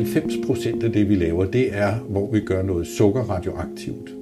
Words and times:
90 0.00 0.34
procent 0.46 0.82
af 0.82 0.92
det, 0.92 1.08
vi 1.08 1.14
laver, 1.14 1.44
det 1.44 1.68
er, 1.76 1.94
hvor 2.08 2.30
vi 2.32 2.40
gør 2.40 2.62
noget 2.62 2.86
sukker 2.86 3.22
radioaktivt. 3.22 4.14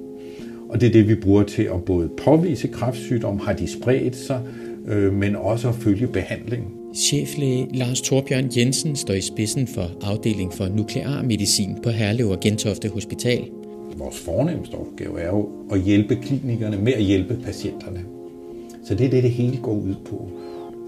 Og 0.69 0.81
det 0.81 0.87
er 0.87 0.91
det, 0.91 1.07
vi 1.07 1.15
bruger 1.15 1.43
til 1.43 1.63
at 1.63 1.85
både 1.85 2.09
påvise 2.17 2.67
kræftsygdom, 2.67 3.39
har 3.39 3.53
de 3.53 3.67
spredt 3.67 4.15
sig, 4.15 4.41
øh, 4.87 5.13
men 5.13 5.35
også 5.35 5.69
at 5.69 5.75
følge 5.75 6.07
behandling. 6.07 6.73
Cheflæge 6.95 7.67
Lars 7.73 8.01
Torbjørn 8.01 8.49
Jensen 8.57 8.95
står 8.95 9.13
i 9.13 9.21
spidsen 9.21 9.67
for 9.67 9.91
afdeling 10.01 10.53
for 10.53 10.67
nuklearmedicin 10.67 11.77
på 11.83 11.89
Herlev 11.89 12.27
og 12.27 12.39
Gentofte 12.39 12.89
Hospital. 12.89 13.49
Vores 13.97 14.19
fornemmeste 14.19 14.75
opgave 14.75 15.19
er 15.19 15.27
jo 15.27 15.49
at 15.71 15.81
hjælpe 15.81 16.15
klinikerne 16.15 16.77
med 16.77 16.93
at 16.93 17.03
hjælpe 17.03 17.37
patienterne. 17.45 17.99
Så 18.83 18.95
det 18.95 19.05
er 19.05 19.09
det, 19.09 19.23
det 19.23 19.31
hele 19.31 19.57
går 19.57 19.73
ud 19.73 19.95
på. 20.05 20.15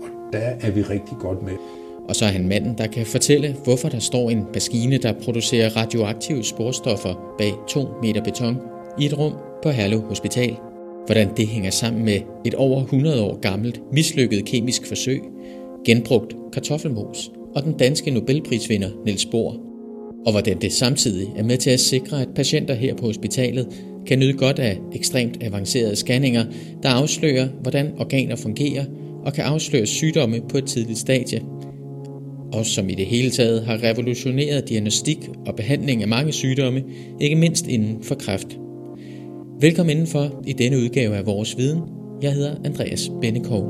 Og 0.02 0.34
der 0.34 0.39
er 0.39 0.71
vi 0.71 0.82
rigtig 0.82 1.18
godt 1.20 1.44
med. 1.44 1.80
Og 2.10 2.16
så 2.16 2.26
er 2.26 2.30
han 2.30 2.48
manden, 2.48 2.78
der 2.78 2.88
kan 2.88 3.05
fortælle, 3.05 3.55
hvorfor 3.64 3.90
der 3.90 4.00
står 4.00 4.30
en 4.30 4.46
maskine, 4.54 4.98
der 4.98 5.14
producerer 5.14 5.78
radioaktive 5.78 6.44
sporstoffer 6.44 7.36
bag 7.38 7.54
2 7.70 7.88
meter 8.04 8.23
beton 8.23 8.58
i 9.00 9.05
et 9.05 9.18
rum 9.18 9.34
på 9.64 9.70
Herlev 9.70 10.02
Hospital. 10.02 10.56
Hvordan 11.06 11.30
det 11.38 11.48
hænger 11.48 11.70
sammen 11.70 12.06
med 12.06 12.20
et 12.45 12.56
over 12.56 12.82
100 12.82 13.22
år 13.22 13.40
gammelt 13.40 13.82
mislykket 13.92 14.45
kemisk 14.45 14.86
forsøg, 14.86 15.22
genbrugt 15.86 16.36
kartoffelmos 16.54 17.32
og 17.56 17.64
den 17.64 17.73
danske 17.73 18.12
Nobelprisvinder 18.12 18.90
Niels 19.06 19.26
Bohr. 19.26 19.56
Og 20.26 20.31
hvordan 20.31 20.62
det 20.62 20.73
samtidig 20.73 21.28
er 21.38 21.44
med 21.44 21.58
til 21.58 21.70
at 21.70 21.80
sikre, 21.80 22.22
at 22.22 22.30
patienter 22.36 22.73
her 22.73 22.95
på 22.95 23.06
hospitalet 23.06 23.68
kan 24.08 24.20
nyde 24.20 24.34
godt 24.34 24.59
af 24.59 24.80
ekstremt 24.94 25.44
avancerede 25.44 25.95
scanninger, 25.95 26.45
der 26.84 26.90
afslører, 26.90 27.48
hvordan 27.62 27.92
organer 28.00 28.36
fungerer 28.36 28.86
og 29.26 29.34
kan 29.34 29.44
afsløre 29.44 29.86
sygdomme 29.86 30.42
på 30.50 30.58
et 30.58 30.66
tidligt 30.66 31.00
stadie. 31.00 31.42
Og 32.54 32.66
som 32.66 32.90
i 32.90 32.96
det 32.96 33.05
hele 33.05 33.30
taget 33.30 33.66
har 33.66 33.84
revolutioneret 33.84 34.70
diagnostik 34.70 35.17
og 35.45 35.56
behandling 35.56 36.02
af 36.02 36.08
mange 36.08 36.31
sygdomme, 36.31 36.84
ikke 37.20 37.36
mindst 37.36 37.67
inden 37.67 38.03
for 38.03 38.16
kræft. 38.16 38.48
Velkommen 39.62 39.92
indenfor 39.92 40.44
i 40.48 40.53
denne 40.53 40.78
udgave 40.78 41.16
af 41.16 41.25
Vores 41.25 41.58
Viden. 41.58 41.81
Jeg 42.22 42.34
hedder 42.34 42.56
Andreas 42.66 43.12
Bennekov. 43.22 43.64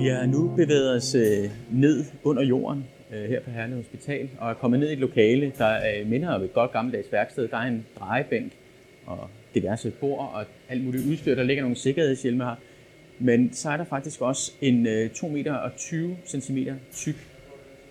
Vi 0.00 0.06
har 0.06 0.26
nu 0.26 0.50
bevæget 0.56 0.96
os 0.96 1.14
øh, 1.14 1.50
ned 1.72 2.04
under 2.24 2.42
jorden 2.42 2.84
øh, 3.12 3.28
her 3.28 3.40
på 3.40 3.50
Herlev 3.50 3.76
Hospital 3.76 4.28
og 4.38 4.50
er 4.50 4.54
kommet 4.54 4.80
ned 4.80 4.88
i 4.90 4.92
et 4.92 4.98
lokale, 4.98 5.52
der 5.58 5.74
øh, 5.76 6.10
minder 6.10 6.28
om 6.28 6.42
et 6.42 6.52
godt 6.52 6.72
gammeldags 6.72 7.12
værksted. 7.12 7.48
Der 7.48 7.56
er 7.56 7.68
en 7.68 7.86
drejebænk 7.98 8.52
og 9.06 9.18
diverse 9.54 9.90
bord 9.90 10.30
og 10.34 10.44
alt 10.68 10.84
muligt 10.84 11.06
udstyr. 11.06 11.34
Der 11.34 11.42
ligger 11.42 11.62
nogle 11.62 11.76
sikkerhedshjelme 11.76 12.44
her. 12.44 12.56
Men 13.20 13.52
så 13.52 13.70
er 13.70 13.76
der 13.76 13.84
faktisk 13.84 14.20
også 14.20 14.52
en 14.60 14.86
øh, 14.86 15.10
2 15.10 15.28
meter 15.28 15.54
og 15.54 15.76
20 15.76 16.16
cm 16.26 16.58
tyk 16.92 17.16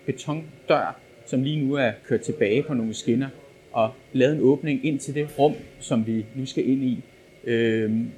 betondør, 0.05 0.99
som 1.25 1.43
lige 1.43 1.65
nu 1.65 1.73
er 1.73 1.91
kørt 2.05 2.21
tilbage 2.21 2.63
på 2.63 2.73
nogle 2.73 2.93
skinner 2.93 3.29
og 3.71 3.91
lavet 4.13 4.35
en 4.35 4.41
åbning 4.41 4.85
ind 4.85 4.99
til 4.99 5.15
det 5.15 5.39
rum, 5.39 5.55
som 5.79 6.07
vi 6.07 6.25
nu 6.35 6.45
skal 6.45 6.69
ind 6.69 6.83
i. 6.83 7.03
Øhm, 7.43 8.11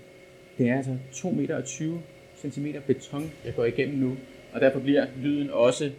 det 0.58 0.70
er 0.70 0.78
altså 0.78 0.98
2 1.14 1.30
meter 1.30 1.56
og 1.56 1.66
20 1.66 2.02
cm 2.38 2.68
beton, 2.88 3.32
jeg 3.46 3.56
går 3.56 3.66
igennem 3.66 3.98
nu, 3.98 4.18
og 4.54 4.62
derfor 4.62 4.80
bliver 4.80 5.06
lyden 5.22 5.50
også 5.50 5.92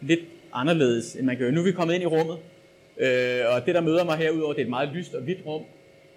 lidt 0.00 0.20
anderledes, 0.52 1.16
end 1.16 1.26
man 1.26 1.38
gør. 1.38 1.50
Nu 1.50 1.60
er 1.60 1.64
vi 1.64 1.72
kommet 1.72 1.94
ind 1.94 2.02
i 2.02 2.06
rummet, 2.06 2.38
øh, 2.98 3.54
og 3.54 3.66
det, 3.66 3.74
der 3.74 3.80
møder 3.80 4.04
mig 4.04 4.16
herudover, 4.16 4.52
det 4.52 4.60
er 4.60 4.64
et 4.64 4.70
meget 4.70 4.88
lyst 4.94 5.14
og 5.14 5.22
hvidt 5.22 5.46
rum. 5.46 5.62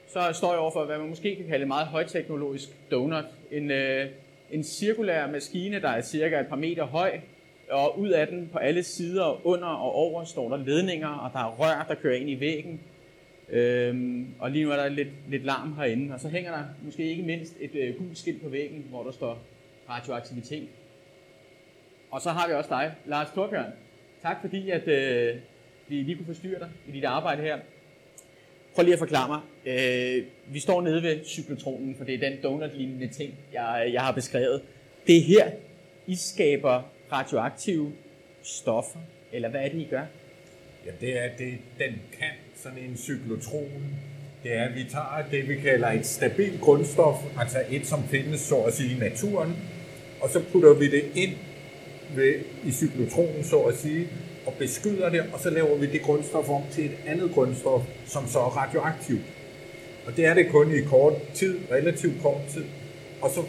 Så 0.07 0.19
står 0.33 0.51
jeg 0.51 0.59
overfor, 0.59 0.85
hvad 0.85 0.97
man 0.97 1.09
måske 1.09 1.35
kan 1.35 1.45
kalde 1.47 1.61
et 1.61 1.67
meget 1.67 1.87
højteknologisk 1.87 2.69
donut. 2.91 3.25
En, 3.51 3.71
øh, 3.71 4.09
en 4.51 4.63
cirkulær 4.63 5.27
maskine, 5.27 5.81
der 5.81 5.89
er 5.89 6.01
cirka 6.01 6.39
et 6.39 6.47
par 6.47 6.55
meter 6.55 6.83
høj, 6.83 7.19
og 7.69 7.99
ud 7.99 8.09
af 8.09 8.27
den 8.27 8.49
på 8.51 8.57
alle 8.57 8.83
sider, 8.83 9.47
under 9.47 9.67
og 9.67 9.95
over, 9.95 10.23
står 10.23 10.49
der 10.49 10.65
ledninger, 10.65 11.07
og 11.07 11.31
der 11.33 11.39
er 11.39 11.55
rør, 11.59 11.85
der 11.87 11.95
kører 11.95 12.15
ind 12.15 12.29
i 12.29 12.39
væggen. 12.39 12.81
Øhm, 13.49 14.27
og 14.39 14.51
lige 14.51 14.65
nu 14.65 14.71
er 14.71 14.75
der 14.75 14.89
lidt, 14.89 15.09
lidt 15.29 15.43
larm 15.43 15.75
herinde, 15.75 16.13
og 16.13 16.19
så 16.19 16.29
hænger 16.29 16.51
der 16.51 16.63
måske 16.81 17.03
ikke 17.03 17.23
mindst 17.23 17.55
et 17.59 17.75
øh, 17.75 17.95
gult 17.97 18.17
skilt 18.17 18.43
på 18.43 18.49
væggen, 18.49 18.85
hvor 18.89 19.03
der 19.03 19.11
står 19.11 19.39
radioaktivitet. 19.89 20.67
Og 22.11 22.21
så 22.21 22.29
har 22.29 22.47
vi 22.47 22.53
også 22.53 22.69
dig, 22.69 22.95
Lars 23.05 23.27
Torbjørn. 23.35 23.71
Tak 24.21 24.41
fordi, 24.41 24.69
at 24.69 24.87
øh, 24.87 25.35
vi 25.87 25.95
lige 25.95 26.15
kunne 26.15 26.25
forstyrre 26.25 26.59
dig 26.59 26.69
i 26.87 26.91
dit 26.91 27.03
arbejde 27.03 27.41
her. 27.41 27.59
Prøv 28.77 28.83
lige 28.83 28.93
at 28.93 28.99
forklare 28.99 29.27
mig. 29.27 29.41
Øh, 29.65 30.23
vi 30.53 30.59
står 30.59 30.81
nede 30.81 31.03
ved 31.03 31.25
cyklotronen, 31.25 31.95
for 31.97 32.03
det 32.03 32.15
er 32.15 32.29
den 32.29 32.37
donut-lignende 32.43 33.07
ting, 33.07 33.33
jeg, 33.53 33.89
jeg 33.93 34.01
har 34.01 34.11
beskrevet. 34.11 34.61
Det 35.07 35.17
er 35.17 35.21
her, 35.21 35.51
I 36.07 36.15
skaber 36.15 36.91
radioaktive 37.11 37.91
stoffer, 38.43 38.99
eller 39.33 39.49
hvad 39.49 39.61
er 39.61 39.69
det, 39.69 39.77
I 39.77 39.87
gør? 39.89 40.05
Ja, 40.85 40.91
det 41.01 41.17
er 41.17 41.29
det, 41.37 41.57
den 41.79 42.01
kan 42.19 42.29
sådan 42.55 42.77
en 42.77 42.97
cyklotron, 42.97 43.95
det 44.43 44.53
er, 44.53 44.63
at 44.63 44.75
vi 44.75 44.83
tager 44.89 45.23
det, 45.31 45.49
vi 45.49 45.55
kalder 45.55 45.87
et 45.87 46.05
stabilt 46.05 46.61
grundstof, 46.61 47.15
altså 47.39 47.57
et, 47.71 47.85
som 47.87 48.03
findes 48.03 48.39
så 48.39 48.57
at 48.57 48.73
sige 48.73 48.95
i 48.95 48.99
naturen, 48.99 49.55
og 50.21 50.29
så 50.29 50.43
putter 50.51 50.73
vi 50.73 50.91
det 50.91 51.03
ind 51.15 51.33
ved, 52.15 52.35
i 52.65 52.71
cyklotronen, 52.71 53.43
så 53.43 53.59
at 53.59 53.77
sige, 53.77 54.07
og 54.47 54.53
beskyder 54.59 55.09
det, 55.09 55.21
og 55.33 55.39
så 55.39 55.49
laver 55.49 55.77
vi 55.77 55.85
det 55.85 56.01
grundstof 56.01 56.49
om 56.49 56.61
til 56.71 56.85
et 56.85 56.97
andet 57.07 57.31
grundstof, 57.33 57.81
som 58.05 58.27
så 58.27 58.39
er 58.39 58.57
radioaktivt. 58.57 59.21
Og 60.05 60.17
det 60.17 60.25
er 60.25 60.33
det 60.33 60.49
kun 60.51 60.71
i 60.71 60.81
kort 60.81 61.13
tid, 61.33 61.57
relativt 61.71 62.21
kort 62.21 62.41
tid. 62.53 62.63
Og 63.21 63.29
så 63.29 63.41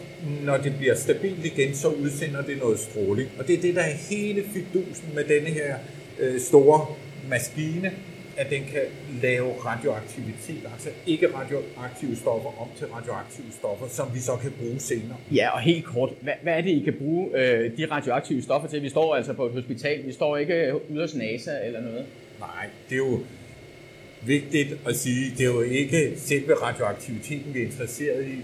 når 0.45 0.57
det 0.57 0.73
bliver 0.77 0.95
stabilt 0.95 1.45
igen, 1.45 1.75
så 1.75 1.87
udsender 1.87 2.41
det 2.41 2.57
noget 2.57 2.79
stråling. 2.79 3.29
Og 3.39 3.47
det 3.47 3.57
er 3.57 3.61
det, 3.61 3.75
der 3.75 3.81
er 3.81 3.95
hele 4.09 4.43
fidusen 4.53 5.09
med 5.15 5.23
denne 5.23 5.49
her 5.49 5.75
øh, 6.19 6.41
store 6.41 6.85
maskine, 7.29 7.91
at 8.39 8.49
den 8.49 8.63
kan 8.63 8.81
lave 9.21 9.51
radioaktivitet, 9.65 10.63
altså 10.73 10.89
ikke 11.05 11.27
radioaktive 11.35 12.15
stoffer 12.15 12.61
om 12.61 12.67
til 12.77 12.87
radioaktive 12.87 13.51
stoffer, 13.51 13.87
som 13.87 14.07
vi 14.13 14.19
så 14.19 14.35
kan 14.41 14.51
bruge 14.59 14.79
senere. 14.79 15.17
Ja, 15.31 15.49
og 15.49 15.59
helt 15.59 15.85
kort, 15.85 16.09
hvad, 16.21 16.33
hvad 16.43 16.53
er 16.53 16.61
det, 16.61 16.69
I 16.69 16.83
kan 16.83 16.93
bruge 16.93 17.29
øh, 17.37 17.77
de 17.77 17.85
radioaktive 17.91 18.41
stoffer 18.41 18.69
til? 18.69 18.81
Vi 18.81 18.89
står 18.89 19.15
altså 19.15 19.33
på 19.33 19.45
et 19.45 19.51
hospital, 19.51 20.05
vi 20.05 20.11
står 20.11 20.37
ikke 20.37 20.73
ude 20.89 21.01
hos 21.01 21.15
NASA 21.15 21.51
eller 21.65 21.81
noget. 21.81 22.05
Nej, 22.39 22.65
det 22.89 22.95
er 22.95 22.97
jo 22.97 23.19
vigtigt 24.21 24.77
at 24.87 24.95
sige, 24.95 25.31
det 25.37 25.41
er 25.41 25.53
jo 25.53 25.61
ikke 25.61 26.13
selve 26.15 26.53
radioaktiviteten, 26.53 27.53
vi 27.53 27.59
er 27.59 27.65
interesseret 27.65 28.25
i. 28.27 28.35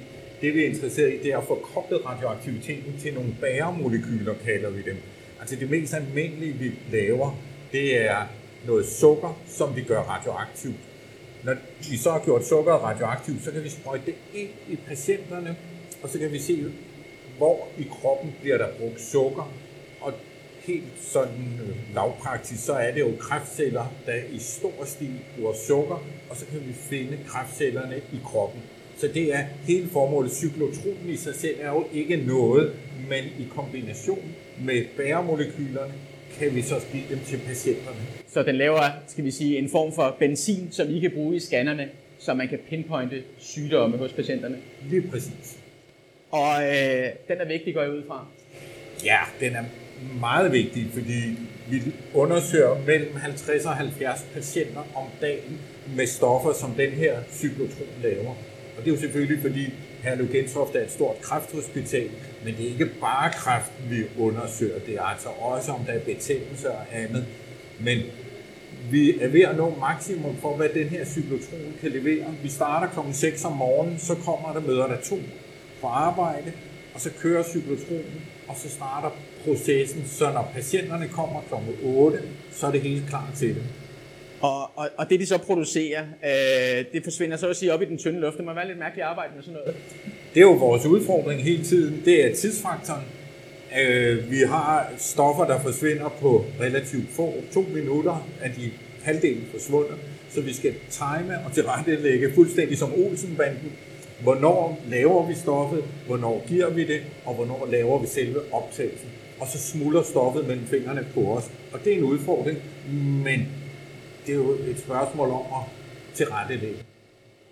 Det 0.42 0.54
vi 0.54 0.64
er 0.64 0.68
interesseret 0.68 1.14
i, 1.14 1.18
det 1.24 1.34
er 1.34 1.38
at 1.38 1.44
få 1.44 1.56
koblet 1.74 2.06
radioaktiviteten 2.06 2.94
til 3.00 3.14
nogle 3.14 3.36
bæremolekyler, 3.42 4.34
kalder 4.46 4.70
vi 4.70 4.82
dem. 4.82 4.98
Altså 5.40 5.56
det 5.56 5.70
mest 5.70 5.94
almindelige, 5.94 6.54
vi 6.54 6.72
laver, 6.92 7.40
det 7.72 8.02
er 8.02 8.18
noget 8.68 8.86
sukker, 8.86 9.40
som 9.48 9.76
vi 9.76 9.82
gør 9.82 10.02
radioaktivt. 10.02 10.80
Når 11.44 11.56
vi 11.90 11.98
så 11.98 12.12
har 12.12 12.22
gjort 12.26 12.46
sukker 12.46 12.74
radioaktivt, 12.74 13.44
så 13.44 13.52
kan 13.52 13.64
vi 13.64 13.70
sprøjte 13.70 14.06
det 14.06 14.16
ind 14.34 14.50
i 14.70 14.76
patienterne, 14.88 15.56
og 16.04 16.10
så 16.10 16.20
kan 16.20 16.32
vi 16.32 16.40
se, 16.40 16.66
hvor 17.38 17.68
i 17.78 17.88
kroppen 18.02 18.36
bliver 18.42 18.58
der 18.58 18.68
brugt 18.80 19.02
sukker. 19.02 19.52
Og 20.02 20.14
helt 20.60 21.02
sådan 21.02 21.60
øh, 21.68 21.96
lavpraktisk, 21.96 22.66
så 22.66 22.74
er 22.74 22.92
det 22.92 23.00
jo 23.00 23.12
kræftceller, 23.20 23.86
der 24.06 24.14
i 24.32 24.40
stor 24.40 24.86
stil 24.86 25.20
bruger 25.38 25.54
sukker, 25.68 26.04
og 26.30 26.38
så 26.38 26.46
kan 26.46 26.60
vi 26.68 26.74
finde 26.74 27.20
kræftcellerne 27.28 27.98
i 27.98 28.18
kroppen. 28.26 28.62
Så 28.98 29.08
det 29.08 29.34
er 29.34 29.44
hele 29.68 29.90
formålet. 29.90 30.32
Cyklotronen 30.32 31.10
i 31.10 31.18
sig 31.18 31.36
selv 31.36 31.56
er 31.62 31.70
jo 31.70 31.86
ikke 31.94 32.18
noget, 32.18 32.76
men 33.10 33.24
i 33.24 33.48
kombination 33.56 34.36
med 34.60 34.86
bæremolekylerne 34.98 35.94
kan 36.40 36.56
vi 36.56 36.62
så 36.62 36.76
give 36.92 37.04
dem 37.10 37.20
til 37.26 37.40
patienterne. 37.48 37.98
Så 38.28 38.44
den 38.44 38.56
laver, 38.56 38.82
skal 39.08 39.24
vi 39.26 39.32
sige, 39.32 39.58
en 39.58 39.70
form 39.70 39.94
for 39.94 40.16
benzin, 40.20 40.68
som 40.72 40.90
I 40.90 41.00
kan 41.00 41.12
bruge 41.12 41.36
i 41.36 41.40
scannerne, 41.40 41.90
så 42.20 42.34
man 42.34 42.48
kan 42.48 42.60
pinpointe 42.70 43.24
sygdomme 43.38 43.98
hos 43.98 44.14
patienterne? 44.14 44.58
Lige 44.90 45.02
præcis. 45.02 45.58
Og 46.32 46.64
øh, 46.64 47.10
den 47.28 47.38
er 47.40 47.48
vigtig, 47.48 47.74
går 47.74 47.82
jeg 47.82 47.92
ud 47.92 48.04
fra? 48.08 48.28
Ja, 49.06 49.20
den 49.40 49.56
er 49.56 49.64
meget 50.20 50.52
vigtig, 50.52 50.88
fordi 50.94 51.38
vi 51.70 51.82
undersøger 52.14 52.78
mellem 52.88 53.16
50 53.16 53.66
og 53.66 53.76
70 53.76 54.26
patienter 54.34 54.82
om 54.96 55.08
dagen 55.22 55.60
med 55.96 56.08
stoffer, 56.08 56.54
som 56.54 56.72
den 56.72 56.92
her 56.92 57.20
cyklotron 57.32 57.88
laver. 58.04 58.30
Og 58.78 58.86
det 58.86 58.88
er 58.88 58.92
jo 58.92 59.00
selvfølgelig, 59.02 59.42
fordi 59.42 59.74
Herlev 60.06 60.32
Gentofte 60.32 60.80
er 60.80 60.84
et 60.84 60.92
stort 60.92 61.22
kræfthospital, 61.22 62.10
men 62.44 62.56
det 62.58 62.66
er 62.66 62.70
ikke 62.70 62.90
bare 63.02 63.32
kræften, 63.32 63.90
vi 63.90 64.04
undersøger. 64.20 64.80
Det 64.80 64.96
er 64.96 65.02
altså 65.02 65.30
også, 65.30 65.72
om 65.72 65.80
der 65.86 65.94
er 65.94 66.00
betændelse 66.00 66.72
og 66.72 66.84
andet. 66.92 67.26
Men 67.80 67.98
vi 68.92 69.20
er 69.20 69.28
ved 69.28 69.42
at 69.42 69.58
nå 69.58 69.76
maksimum 69.80 70.36
for, 70.42 70.56
hvad 70.56 70.70
den 70.70 70.88
her 70.88 71.06
cyklotron 71.06 71.74
kan 71.82 71.92
levere. 71.92 72.26
Vi 72.44 72.50
starter 72.50 72.88
kl. 72.88 73.14
6 73.14 73.46
om 73.46 73.52
morgenen, 73.52 74.00
så 74.00 74.16
kommer 74.16 74.54
der 74.54 74.60
møder 74.60 74.88
der 74.88 75.02
to 75.02 75.20
på 75.82 75.88
arbejde, 75.88 76.52
og 76.94 77.02
så 77.02 77.10
kører 77.20 77.44
cyklotronen, 77.44 78.22
og 78.48 78.56
så 78.58 78.70
starter 78.70 79.10
processen, 79.46 80.04
så 80.08 80.32
når 80.32 80.52
patienterne 80.54 81.08
kommer 81.08 81.42
kl. 81.42 81.54
8, 81.84 82.20
så 82.52 82.68
er 82.68 82.72
det 82.72 82.82
helt 82.82 83.04
klar 83.10 83.32
til 83.36 83.56
dem. 83.56 83.64
Og, 84.42 84.62
og, 84.76 84.90
og 84.98 85.10
det, 85.10 85.20
de 85.20 85.26
så 85.26 85.38
producerer, 85.38 86.02
øh, 86.02 86.86
det 86.94 87.04
forsvinder 87.04 87.38
så 87.38 87.48
at 87.48 87.56
sige 87.56 87.74
op 87.74 87.82
i 87.82 87.86
den 87.86 87.98
tynde 87.98 88.20
luft. 88.20 88.38
Det 88.38 88.46
må 88.46 88.54
være 88.54 88.68
lidt 88.68 88.80
mærkeligt 88.80 89.04
at 89.04 89.10
arbejde 89.10 89.32
med 89.36 89.44
sådan 89.44 89.60
noget. 89.60 89.76
Det 90.34 90.40
er 90.40 90.46
jo 90.46 90.52
vores 90.52 90.86
udfordring 90.86 91.44
hele 91.44 91.64
tiden. 91.64 92.02
Det 92.06 92.26
er 92.26 92.36
tidsfaktoren. 92.36 93.04
Øh, 93.82 94.32
vi 94.32 94.40
har 94.48 94.92
stoffer, 94.98 95.46
der 95.46 95.60
forsvinder 95.60 96.10
på 96.22 96.46
relativt 96.62 97.10
få, 97.10 97.34
to 97.54 97.66
minutter, 97.74 98.28
at 98.42 98.52
de 98.56 98.72
halvdelen 99.04 99.48
forsvundet, 99.52 99.96
så 100.30 100.42
vi 100.42 100.54
skal 100.54 100.74
time 100.90 101.40
og 101.46 101.54
tilrettelægge 101.54 102.34
fuldstændig 102.36 102.78
som 102.78 102.94
Olsenbanden, 102.94 103.72
hvornår 104.20 104.82
laver 104.90 105.28
vi 105.28 105.34
stoffet, 105.34 105.84
hvornår 106.08 106.46
giver 106.48 106.70
vi 106.70 106.88
det, 106.88 107.02
og 107.26 107.36
hvornår 107.36 107.68
laver 107.72 108.00
vi 108.00 108.08
selve 108.08 108.40
optagelsen. 108.52 109.10
Og 109.40 109.48
så 109.48 109.60
smuldrer 109.60 110.04
stoffet 110.04 110.48
mellem 110.48 110.66
fingrene 110.68 111.08
på 111.14 111.22
os. 111.22 111.52
Og 111.74 111.80
det 111.84 111.94
er 111.94 111.98
en 111.98 112.04
udfordring, 112.04 112.58
men 113.24 113.48
det 114.26 114.32
er 114.32 114.36
jo 114.36 114.52
et 114.52 114.80
spørgsmål 114.80 115.30
om 115.30 115.42
at 115.42 115.64
tilrettelægge. 116.14 116.78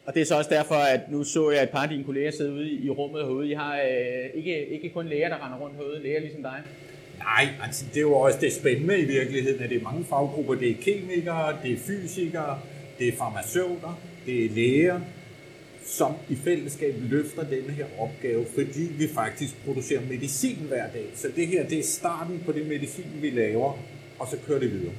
Og 0.06 0.14
det 0.14 0.22
er 0.22 0.26
så 0.26 0.38
også 0.38 0.50
derfor, 0.50 0.76
at 0.76 1.12
nu 1.12 1.24
så 1.24 1.50
jeg 1.50 1.64
et 1.64 1.70
par 1.70 1.84
af 1.84 1.90
dine 1.90 2.04
kolleger 2.04 2.32
sidde 2.32 2.54
ude 2.54 2.72
i 2.72 2.90
rummet 2.90 3.26
herude. 3.26 3.50
I 3.50 3.54
har 3.54 3.76
øh, 3.76 4.30
ikke, 4.34 4.68
ikke 4.68 4.90
kun 4.90 5.08
læger, 5.08 5.30
der 5.30 5.46
render 5.46 5.58
rundt 5.58 5.76
herude, 5.76 6.04
læger 6.04 6.20
ligesom 6.20 6.42
dig. 6.42 6.62
Nej, 7.18 7.48
altså 7.64 7.86
det 7.90 7.98
er 7.98 8.02
jo 8.02 8.14
også 8.14 8.40
det 8.42 8.54
spændende 8.54 9.00
i 9.00 9.06
virkeligheden, 9.06 9.64
at 9.64 9.70
det 9.70 9.78
er 9.78 9.84
mange 9.84 10.06
faggrupper. 10.06 10.56
Det 10.56 10.70
er 10.70 10.76
kemikere, 10.82 11.58
det 11.64 11.74
er 11.74 11.78
fysikere, 11.78 12.60
det 13.00 13.08
er 13.08 13.12
farmaceuter, 13.18 14.00
det 14.26 14.46
er 14.46 14.50
læger, 14.50 15.00
som 15.86 16.14
i 16.30 16.36
fællesskab 16.36 16.96
løfter 17.00 17.44
denne 17.44 17.74
her 17.74 17.86
opgave, 18.00 18.46
fordi 18.56 18.92
vi 18.98 19.08
faktisk 19.08 19.66
producerer 19.66 20.02
medicin 20.10 20.58
hver 20.68 20.92
dag. 20.94 21.06
Så 21.16 21.28
det 21.36 21.48
her, 21.48 21.68
det 21.68 21.80
er 21.80 21.84
starten 21.84 22.42
på 22.46 22.52
det 22.52 22.68
medicin, 22.68 23.06
vi 23.22 23.30
laver, 23.30 23.80
og 24.20 24.28
så 24.28 24.38
kører 24.48 24.60
det 24.60 24.72
videre. 24.72 24.94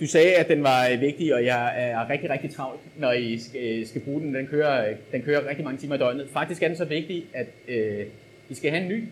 Du 0.00 0.06
sagde, 0.06 0.34
at 0.34 0.48
den 0.48 0.62
var 0.62 0.88
øh, 0.88 1.00
vigtig, 1.00 1.34
og 1.34 1.44
jeg 1.44 1.74
øh, 1.76 1.82
er 1.82 2.10
rigtig, 2.10 2.30
rigtig 2.30 2.54
travlt, 2.54 2.80
når 2.98 3.12
I 3.12 3.38
skal, 3.38 3.80
øh, 3.80 3.86
skal 3.86 4.00
bruge 4.00 4.20
den. 4.20 4.34
Den 4.34 4.46
kører, 4.46 4.94
den 5.12 5.22
kører 5.22 5.48
rigtig 5.48 5.64
mange 5.64 5.80
timer 5.80 5.94
i 5.94 5.98
døgnet. 5.98 6.28
Faktisk 6.32 6.62
er 6.62 6.68
den 6.68 6.76
så 6.76 6.84
vigtig, 6.84 7.26
at 7.34 7.46
øh, 7.68 8.06
I 8.48 8.54
skal 8.54 8.70
have 8.70 8.82
en 8.82 8.88
ny. 8.88 9.04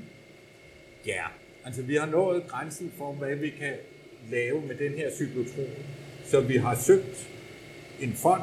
Ja, 1.06 1.22
altså 1.64 1.82
vi 1.82 1.96
har 1.96 2.06
nået 2.06 2.42
grænsen 2.48 2.92
for, 2.98 3.12
hvad 3.12 3.36
vi 3.36 3.48
kan 3.48 3.72
lave 4.30 4.60
med 4.66 4.74
den 4.74 4.92
her 4.98 5.10
cyklotron. 5.10 5.70
Så 6.24 6.40
vi 6.40 6.56
har 6.56 6.74
søgt 6.74 7.28
en 8.00 8.12
fond, 8.12 8.42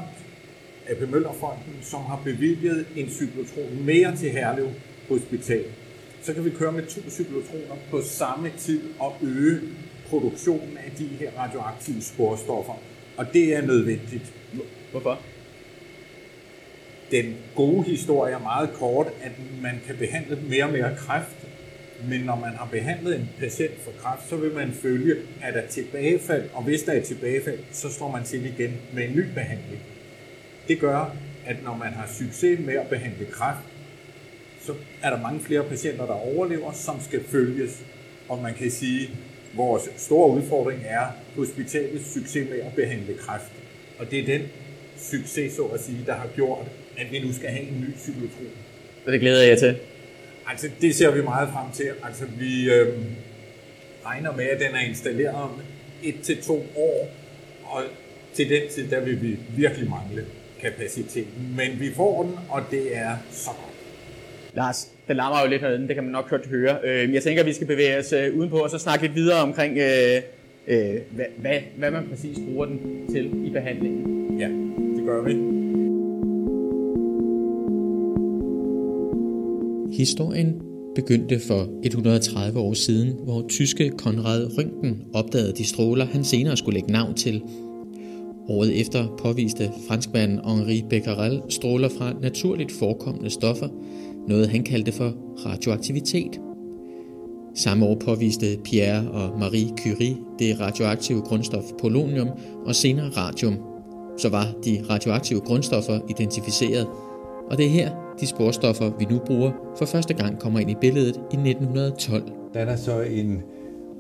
AP 0.90 1.10
Møllerfonden, 1.10 1.78
som 1.82 2.02
har 2.02 2.22
bevilget 2.24 2.86
en 2.96 3.10
cyklotron 3.10 3.86
mere 3.86 4.16
til 4.16 4.30
Herlev 4.30 4.70
Hospital. 5.10 5.64
Så 6.22 6.34
kan 6.34 6.46
vi 6.46 6.50
køre 6.50 6.72
med 6.72 6.86
to 6.86 7.10
cyklotroner 7.10 7.76
på 7.92 8.02
samme 8.02 8.52
tid 8.58 8.82
og 9.00 9.16
øge 9.22 9.62
produktionen 10.10 10.78
af 10.78 10.92
de 10.98 11.08
her 11.20 11.30
radioaktive 11.38 12.02
sporstoffer. 12.02 12.74
Og 13.18 13.26
det 13.34 13.56
er 13.56 13.62
nødvendigt. 13.62 14.34
Hvorfor? 14.92 15.20
Den 17.12 17.36
gode 17.56 17.84
historie 17.84 18.34
er 18.34 18.40
meget 18.40 18.70
kort, 18.74 19.08
at 19.24 19.32
man 19.62 19.82
kan 19.88 19.96
behandle 19.98 20.40
mere 20.50 20.64
og 20.64 20.72
mere 20.72 20.96
kræft, 20.98 21.48
men 22.10 22.22
når 22.22 22.36
man 22.36 22.50
har 22.50 22.68
behandlet 22.72 23.16
en 23.16 23.30
patient 23.40 23.82
for 23.82 23.92
kræft, 24.00 24.30
så 24.30 24.36
vil 24.36 24.52
man 24.54 24.72
følge, 24.72 25.16
at 25.42 25.54
der 25.54 25.68
tilbagefald, 25.68 26.50
og 26.54 26.64
hvis 26.64 26.84
der 26.84 26.92
er 26.92 27.02
tilbagefald, 27.02 27.60
så 27.72 27.90
slår 27.90 28.12
man 28.12 28.24
til 28.24 28.46
igen 28.46 28.74
med 28.94 29.04
en 29.10 29.16
ny 29.16 29.26
behandling. 29.34 29.82
Det 30.68 30.80
gør, 30.80 31.16
at 31.46 31.64
når 31.64 31.78
man 31.78 31.94
har 31.94 32.08
succes 32.08 32.60
med 32.60 32.74
at 32.74 32.88
behandle 32.88 33.26
kræft, 33.26 33.66
så 34.62 34.74
er 35.02 35.10
der 35.10 35.22
mange 35.22 35.40
flere 35.40 35.64
patienter, 35.64 36.06
der 36.06 36.14
overlever, 36.14 36.72
som 36.72 37.02
skal 37.02 37.24
følges. 37.24 37.84
Og 38.30 38.42
man 38.42 38.54
kan 38.54 38.72
sige, 38.72 39.10
vores 39.56 39.90
store 39.98 40.30
udfordring 40.30 40.82
er 40.86 41.08
hospitalets 41.36 42.14
succes 42.14 42.50
med 42.50 42.60
at 42.60 42.74
behandle 42.76 43.14
kræft. 43.18 43.52
Og 44.00 44.12
det 44.12 44.20
er 44.20 44.26
den 44.26 44.42
succes, 44.98 45.54
så 45.54 45.64
at 45.64 45.80
sige, 45.82 45.98
der 46.06 46.14
har 46.14 46.28
gjort, 46.36 46.68
at 46.98 47.12
vi 47.12 47.20
nu 47.20 47.34
skal 47.34 47.50
have 47.50 47.68
en 47.68 47.82
ny 47.82 48.00
cyklotron. 48.00 48.52
Så 49.06 49.12
det 49.12 49.20
glæder 49.20 49.44
jeg 49.44 49.58
til. 49.60 49.78
Altså, 50.48 50.70
det 50.82 50.96
ser 50.96 51.12
vi 51.12 51.22
meget 51.22 51.50
frem 51.50 51.72
til. 51.74 51.92
Altså, 52.04 52.26
vi 52.40 52.70
øh, 52.70 52.88
regner 54.06 54.36
med, 54.36 54.46
at 54.46 54.60
den 54.60 54.76
er 54.76 54.90
installeret 54.90 55.36
om 55.36 55.62
et 56.04 56.16
til 56.24 56.42
to 56.42 56.66
år, 56.76 57.10
og 57.64 57.84
til 58.34 58.50
den 58.50 58.62
tid, 58.72 58.90
der 58.90 59.00
vil 59.00 59.22
vi 59.22 59.38
virkelig 59.58 59.90
mangle 59.90 60.26
kapacitet. 60.62 61.28
Men 61.58 61.80
vi 61.80 61.94
får 61.94 62.24
den, 62.24 62.40
og 62.50 62.62
det 62.72 62.98
er 62.98 63.18
så 63.32 63.50
godt. 63.50 63.76
Lars, 64.54 64.92
den 65.08 65.16
larmer 65.16 65.42
jo 65.44 65.50
lidt 65.50 65.62
herinde, 65.62 65.88
det 65.88 65.96
kan 65.96 66.04
man 66.04 66.14
nok 66.14 66.30
godt 66.30 66.48
høre. 66.48 66.78
Øh, 66.84 67.14
jeg 67.14 67.24
tænker, 67.24 67.42
at 67.42 67.48
vi 67.48 67.54
skal 67.54 67.68
bevæge 67.68 67.98
os 67.98 68.14
øh, 68.14 68.38
udenpå 68.38 68.58
og 68.58 68.70
så 68.70 68.78
snakke 68.78 69.06
lidt 69.06 69.16
videre 69.16 69.42
omkring, 69.42 69.78
øh, 69.78 70.22
øh, 70.68 70.96
hvad, 71.12 71.26
hvad, 71.38 71.60
hvad 71.78 71.92
man 71.92 72.08
præcis 72.10 72.38
bruger 72.50 72.66
den 72.66 72.80
til 73.12 73.48
i 73.48 73.50
behandlingen. 73.50 74.40
Ja, 74.40 74.48
det 74.98 75.06
gør 75.06 75.24
vi. 75.24 75.34
Historien 79.98 80.62
begyndte 80.96 81.40
for 81.48 81.68
130 81.84 82.60
år 82.60 82.74
siden, 82.74 83.14
hvor 83.24 83.46
tyske 83.50 83.90
Konrad 83.90 84.58
Røntgen 84.58 85.02
opdagede 85.14 85.54
de 85.54 85.68
stråler, 85.68 86.06
han 86.06 86.24
senere 86.24 86.58
skulle 86.58 86.74
lægge 86.74 86.92
navn 86.92 87.14
til. 87.14 87.42
Året 88.50 88.82
efter 88.82 89.16
påviste 89.20 89.70
franskmanden 89.88 90.40
Henri 90.46 90.84
Becquerel 90.90 91.42
stråler 91.50 91.90
fra 91.90 92.14
naturligt 92.22 92.72
forekommende 92.72 93.30
stoffer, 93.30 93.68
noget 94.28 94.50
han 94.50 94.64
kaldte 94.64 94.92
for 94.92 95.14
radioaktivitet. 95.46 96.40
Samme 97.56 97.86
år 97.86 97.96
påviste 97.96 98.58
Pierre 98.64 99.12
og 99.12 99.40
Marie 99.40 99.70
Curie 99.78 100.18
det 100.40 100.60
radioaktive 100.60 101.22
grundstof 101.22 101.64
polonium 101.80 102.30
og 102.66 102.76
senere 102.76 103.10
radium. 103.10 103.58
Så 104.18 104.30
var 104.30 104.54
de 104.66 104.86
radioaktive 104.90 105.40
grundstoffer 105.40 106.00
identificeret, 106.10 106.88
og 107.50 107.58
det 107.58 107.66
er 107.66 107.70
her, 107.70 108.16
de 108.20 108.28
sporstoffer, 108.28 108.92
vi 109.00 109.06
nu 109.06 109.20
bruger, 109.26 109.52
for 109.78 109.86
første 109.86 110.14
gang 110.14 110.40
kommer 110.40 110.60
ind 110.60 110.72
i 110.72 110.76
billedet 110.82 111.16
i 111.16 111.36
1912. 111.36 112.24
Der 112.54 112.60
er 112.60 112.66
der 112.66 112.76
så 112.76 113.02
en 113.02 113.42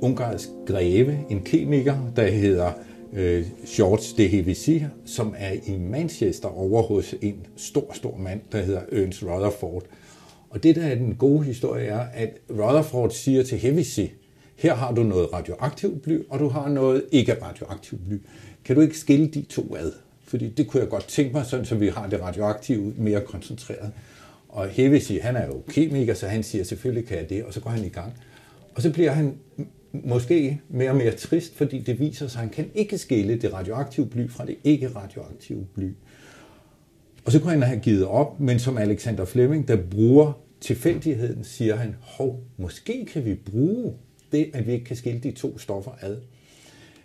ungarsk 0.01 0.50
greve, 0.66 1.18
en 1.30 1.42
kemiker, 1.42 1.95
der 2.16 2.27
hedder 2.27 2.72
øh, 3.13 3.45
George 3.68 4.24
de 4.24 4.27
Hevesi, 4.27 4.83
som 5.06 5.36
er 5.38 5.54
i 5.66 5.77
Manchester 5.77 6.48
over 6.48 6.81
hos 6.81 7.16
en 7.22 7.45
stor, 7.56 7.92
stor 7.94 8.18
mand, 8.18 8.42
der 8.51 8.62
hedder 8.62 8.81
Ernst 8.92 9.24
Rutherford. 9.24 9.83
Og 10.56 10.63
det, 10.63 10.75
der 10.75 10.81
er 10.81 10.96
den 10.96 11.16
gode 11.16 11.44
historie, 11.44 11.86
er, 11.86 12.00
at 12.00 12.30
Rutherford 12.50 13.12
siger 13.12 13.44
til 13.44 13.57
Hevesi, 13.57 14.12
her 14.56 14.75
har 14.75 14.92
du 14.94 15.04
noget 15.04 15.34
radioaktivt 15.34 16.02
bly, 16.02 16.19
og 16.30 16.40
du 16.40 16.48
har 16.48 16.69
noget 16.69 17.04
ikke 17.12 17.34
radioaktivt 17.42 18.06
bly. 18.06 18.18
Kan 18.66 18.75
du 18.75 18.81
ikke 18.81 18.98
skille 18.98 19.28
de 19.28 19.42
to 19.42 19.75
ad? 19.75 19.92
Fordi 20.24 20.50
det 20.50 20.68
kunne 20.68 20.81
jeg 20.81 20.90
godt 20.90 21.07
tænke 21.07 21.34
mig, 21.34 21.46
sådan 21.46 21.66
så 21.66 21.75
vi 21.75 21.88
har 21.88 22.07
det 22.07 22.22
radioaktive 22.22 22.94
mere 22.98 23.22
koncentreret. 23.22 23.92
Og 24.50 24.68
Hevesi, 24.68 25.18
han 25.18 25.36
er 25.36 25.46
jo 25.46 25.62
kemiker, 25.68 26.13
så 26.13 26.28
han 26.28 26.44
siger, 26.44 26.63
selvfølgelig 26.63 27.08
kan 27.08 27.18
jeg 27.18 27.29
det, 27.29 27.44
og 27.44 27.53
så 27.53 27.60
går 27.60 27.70
han 27.70 27.86
i 27.86 27.89
gang. 27.89 28.13
Og 28.75 28.82
så 28.82 28.94
bliver 28.94 29.12
han 29.12 29.38
måske 29.94 30.62
mere 30.70 30.89
og 30.89 30.96
mere 30.96 31.12
trist, 31.12 31.56
fordi 31.56 31.79
det 31.79 32.00
viser 32.00 32.27
sig, 32.27 32.39
at 32.39 32.41
han 32.41 32.50
kan 32.50 32.72
ikke 32.75 32.98
skille 32.98 33.36
det 33.36 33.53
radioaktive 33.53 34.06
bly 34.06 34.29
fra 34.29 34.46
det 34.46 34.56
ikke 34.63 34.88
radioaktive 34.88 35.65
bly. 35.74 35.89
Og 37.25 37.32
så 37.32 37.39
kunne 37.39 37.51
han 37.51 37.63
have 37.63 37.79
givet 37.79 38.06
op, 38.06 38.39
men 38.39 38.60
som 38.60 38.77
Alexander 38.77 39.25
Fleming, 39.25 39.68
der 39.68 39.77
bruger 39.91 40.45
tilfældigheden, 40.65 41.43
siger 41.43 41.75
han, 41.75 41.95
hov, 42.01 42.43
måske 42.57 43.05
kan 43.05 43.25
vi 43.25 43.34
bruge 43.34 43.93
det, 44.31 44.50
at 44.53 44.67
vi 44.67 44.72
ikke 44.72 44.86
kan 44.86 44.95
skille 44.95 45.19
de 45.19 45.31
to 45.31 45.57
stoffer 45.57 45.91
ad. 46.01 46.17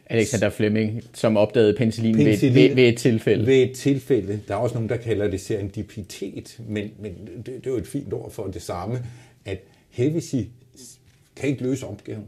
Alexander 0.07 0.51
Fleming, 0.51 1.03
som 1.15 1.37
opdagede 1.37 1.75
penicillin, 1.75 2.17
penicillin 2.17 2.55
ved, 2.55 2.69
ved, 2.69 2.75
ved 2.75 2.89
et 2.89 2.99
tilfælde. 2.99 3.47
Ved 3.47 3.63
et 3.63 3.77
tilfælde. 3.77 4.41
Der 4.49 4.55
er 4.55 4.59
også 4.59 4.75
nogen, 4.75 4.89
der 4.89 4.97
kalder 4.97 5.31
det 5.31 5.41
serendipitet, 5.41 6.61
men, 6.69 6.91
men 6.99 7.15
det, 7.37 7.47
det 7.47 7.67
er 7.67 7.71
jo 7.71 7.77
et 7.77 7.87
fint 7.87 8.13
ord 8.13 8.31
for 8.31 8.47
det 8.47 8.63
samme, 8.63 9.05
at 9.45 9.63
Hevesi 9.91 10.51
kan 11.37 11.49
ikke 11.49 11.63
løse 11.63 11.87
opgaven, 11.87 12.27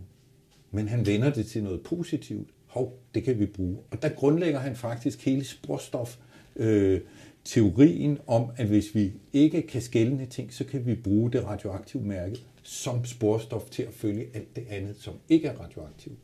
men 0.70 0.88
han 0.88 1.06
vender 1.06 1.32
det 1.32 1.46
til 1.46 1.62
noget 1.62 1.80
positivt. 1.80 2.48
Hov, 2.66 2.98
det 3.14 3.24
kan 3.24 3.38
vi 3.38 3.46
bruge. 3.46 3.76
Og 3.90 4.02
der 4.02 4.08
grundlægger 4.08 4.60
han 4.60 4.76
faktisk 4.76 5.24
hele 5.24 5.44
sporstof 5.44 6.16
øh, 6.56 7.00
teorien 7.44 8.18
om, 8.26 8.50
at 8.56 8.66
hvis 8.66 8.94
vi 8.94 9.12
ikke 9.32 9.62
kan 9.62 9.82
skælne 9.82 10.26
ting, 10.26 10.52
så 10.52 10.64
kan 10.64 10.86
vi 10.86 10.94
bruge 10.94 11.32
det 11.32 11.44
radioaktive 11.44 12.02
mærke 12.02 12.36
som 12.62 13.04
sporstof 13.04 13.70
til 13.70 13.82
at 13.82 13.92
følge 13.92 14.26
alt 14.34 14.56
det 14.56 14.64
andet, 14.70 14.96
som 14.98 15.14
ikke 15.28 15.48
er 15.48 15.60
radioaktivt. 15.60 16.18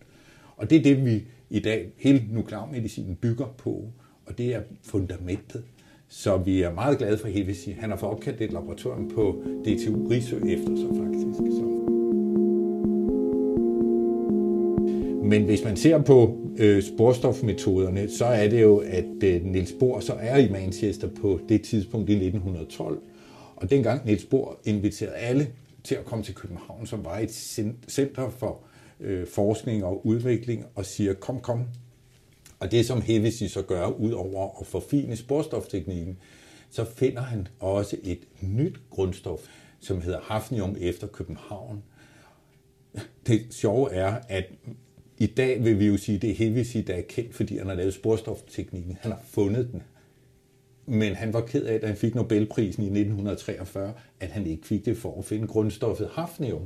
Og 0.56 0.70
det 0.70 0.78
er 0.78 0.82
det, 0.82 1.04
vi 1.04 1.22
i 1.50 1.60
dag, 1.60 1.92
hele 1.96 2.24
nuklearmedicinen 2.30 3.16
bygger 3.16 3.46
på, 3.46 3.84
og 4.26 4.38
det 4.38 4.54
er 4.54 4.62
fundamentet. 4.82 5.64
Så 6.08 6.36
vi 6.36 6.62
er 6.62 6.74
meget 6.74 6.98
glade 6.98 7.18
for 7.18 7.28
Hevesi. 7.28 7.70
Han 7.70 7.90
har 7.90 7.96
fået 7.96 8.12
opkaldt 8.12 8.40
et 8.40 8.52
laboratorium 8.52 9.08
på 9.08 9.42
DTU 9.64 10.08
Risø 10.08 10.36
efter 10.36 10.76
sig 10.76 11.04
faktisk. 11.04 11.36
Så. 11.36 11.97
Men 15.28 15.44
hvis 15.44 15.64
man 15.64 15.76
ser 15.76 16.02
på 16.02 16.38
øh, 16.58 16.82
sporstofmetoderne, 16.82 18.10
så 18.10 18.24
er 18.24 18.48
det 18.48 18.62
jo, 18.62 18.78
at 18.78 19.22
øh, 19.24 19.44
Niels 19.44 19.72
Bohr 19.72 20.00
så 20.00 20.12
er 20.12 20.36
i 20.36 20.50
Manchester 20.50 21.08
på 21.20 21.40
det 21.48 21.62
tidspunkt 21.62 22.10
i 22.10 22.12
1912. 22.12 23.02
Og 23.56 23.70
dengang 23.70 24.06
Niels 24.06 24.24
Bohr 24.24 24.58
inviterede 24.64 25.14
alle 25.14 25.48
til 25.84 25.94
at 25.94 26.04
komme 26.04 26.24
til 26.24 26.34
København, 26.34 26.86
som 26.86 27.04
var 27.04 27.18
et 27.18 27.32
center 27.88 28.30
for 28.30 28.60
øh, 29.00 29.26
forskning 29.26 29.84
og 29.84 30.06
udvikling, 30.06 30.64
og 30.74 30.86
siger, 30.86 31.14
kom, 31.14 31.40
kom. 31.40 31.64
Og 32.60 32.70
det, 32.70 32.86
som 32.86 33.00
Hevesi 33.00 33.48
så 33.48 33.62
gør, 33.62 33.86
ud 33.86 34.12
over 34.12 34.60
at 34.60 34.66
forfine 34.66 35.16
sporstofteknikken, 35.16 36.18
så 36.70 36.84
finder 36.84 37.22
han 37.22 37.48
også 37.60 37.96
et 38.04 38.20
nyt 38.40 38.80
grundstof, 38.90 39.40
som 39.80 40.00
hedder 40.00 40.20
hafnium 40.22 40.76
efter 40.80 41.06
København. 41.06 41.82
det 43.26 43.46
sjove 43.50 43.92
er, 43.92 44.14
at 44.28 44.44
i 45.20 45.26
dag 45.26 45.64
vil 45.64 45.78
vi 45.78 45.86
jo 45.86 45.96
sige, 45.96 46.16
at 46.16 46.22
det 46.22 46.30
er 46.30 46.34
Hevesi, 46.34 46.80
der 46.80 46.94
er 46.94 47.00
kendt, 47.00 47.34
fordi 47.34 47.58
han 47.58 47.66
har 47.66 47.74
lavet 47.74 47.94
sporstofteknikken. 47.94 48.98
Han 49.00 49.12
har 49.12 49.22
fundet 49.24 49.68
den. 49.72 49.82
Men 50.86 51.14
han 51.14 51.32
var 51.32 51.40
ked 51.40 51.64
af, 51.64 51.80
da 51.80 51.86
han 51.86 51.96
fik 51.96 52.14
Nobelprisen 52.14 52.82
i 52.82 52.86
1943, 52.86 53.92
at 54.20 54.28
han 54.28 54.46
ikke 54.46 54.66
fik 54.66 54.84
det 54.84 54.96
for 54.96 55.18
at 55.18 55.24
finde 55.24 55.46
grundstoffet 55.46 56.08
hafnium. 56.12 56.62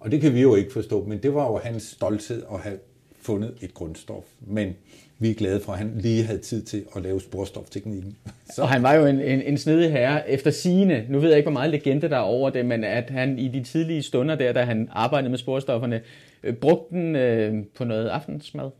Og 0.00 0.10
det 0.10 0.20
kan 0.20 0.34
vi 0.34 0.40
jo 0.40 0.54
ikke 0.54 0.72
forstå, 0.72 1.04
men 1.04 1.22
det 1.22 1.34
var 1.34 1.46
jo 1.46 1.58
hans 1.58 1.82
stolthed 1.82 2.42
at 2.52 2.60
have 2.60 2.78
fundet 3.20 3.54
et 3.60 3.74
grundstof. 3.74 4.24
Men 4.40 4.74
vi 5.20 5.30
er 5.30 5.34
glade 5.34 5.60
for, 5.60 5.72
at 5.72 5.78
han 5.78 5.92
lige 5.94 6.22
havde 6.22 6.38
tid 6.38 6.62
til 6.62 6.84
at 6.96 7.02
lave 7.02 7.20
sporstofteknikken. 7.20 8.16
Så. 8.54 8.62
Og 8.62 8.68
han 8.68 8.82
var 8.82 8.94
jo 8.94 9.06
en, 9.06 9.20
en, 9.20 9.42
en 9.42 9.58
snedig 9.58 9.92
herre 9.92 10.30
efter 10.30 10.50
sine. 10.50 11.06
Nu 11.08 11.18
ved 11.18 11.28
jeg 11.28 11.38
ikke, 11.38 11.50
hvor 11.50 11.60
meget 11.60 11.70
legende 11.70 12.08
der 12.08 12.16
er 12.16 12.20
over 12.20 12.50
det, 12.50 12.66
men 12.66 12.84
at 12.84 13.10
han 13.10 13.38
i 13.38 13.48
de 13.48 13.64
tidlige 13.64 14.02
stunder 14.02 14.34
der, 14.34 14.52
da 14.52 14.62
han 14.62 14.88
arbejdede 14.92 15.30
med 15.30 15.38
sporstofferne, 15.38 16.00
øh, 16.42 16.54
brugte 16.54 16.94
den 16.94 17.16
øh, 17.16 17.64
på 17.76 17.84
noget 17.84 18.08
aftensmad. 18.08 18.70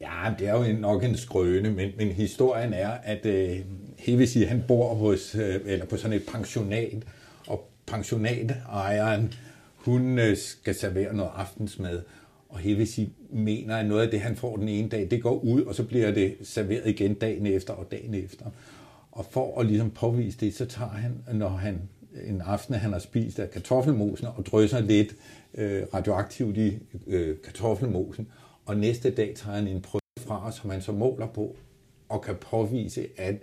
Ja, 0.00 0.34
det 0.38 0.48
er 0.48 0.52
jo 0.52 0.80
nok 0.80 1.04
en 1.04 1.16
skrøne, 1.16 1.70
men, 1.70 1.90
men 1.96 2.08
historien 2.08 2.72
er, 2.72 2.90
at 3.02 3.26
øh, 3.26 4.26
sige, 4.26 4.46
han 4.46 4.64
bor 4.68 4.94
hos, 4.94 5.34
øh, 5.34 5.60
eller 5.66 5.86
på 5.86 5.96
sådan 5.96 6.16
et 6.16 6.22
pensionat, 6.32 7.02
og 7.46 7.68
pensionatejeren, 7.86 9.34
hun 9.76 10.18
øh, 10.18 10.36
skal 10.36 10.74
servere 10.74 11.16
noget 11.16 11.30
aftensmad, 11.36 12.00
og 12.48 12.60
sige, 12.86 13.12
mener, 13.30 13.76
at 13.76 13.86
noget 13.86 14.02
af 14.02 14.10
det, 14.10 14.20
han 14.20 14.36
får 14.36 14.56
den 14.56 14.68
ene 14.68 14.88
dag, 14.88 15.10
det 15.10 15.22
går 15.22 15.38
ud, 15.38 15.62
og 15.62 15.74
så 15.74 15.84
bliver 15.84 16.10
det 16.10 16.36
serveret 16.42 16.88
igen 16.88 17.14
dagen 17.14 17.46
efter 17.46 17.72
og 17.72 17.90
dagen 17.90 18.14
efter. 18.14 18.46
Og 19.12 19.26
for 19.30 19.60
at 19.60 19.66
ligesom 19.66 19.90
påvise 19.90 20.38
det, 20.40 20.54
så 20.54 20.66
tager 20.66 20.90
han, 20.90 21.22
når 21.32 21.48
han 21.48 21.80
en 22.24 22.40
aften, 22.40 22.74
han 22.74 22.92
har 22.92 22.98
spist 22.98 23.38
af 23.38 23.50
kartoffelmosen, 23.50 24.26
og 24.26 24.46
drysser 24.46 24.80
lidt 24.80 25.14
øh, 25.54 25.82
radioaktivt 25.94 26.56
i 26.56 26.78
øh, 27.06 27.36
kartoffelmosen, 27.44 28.28
og 28.66 28.76
næste 28.76 29.10
dag 29.10 29.34
tager 29.36 29.56
han 29.56 29.68
en 29.68 29.82
prøve 29.82 30.00
fra, 30.20 30.52
som 30.52 30.70
han 30.70 30.82
så 30.82 30.92
måler 30.92 31.26
på, 31.26 31.56
og 32.08 32.22
kan 32.22 32.34
påvise, 32.40 33.06
at 33.16 33.34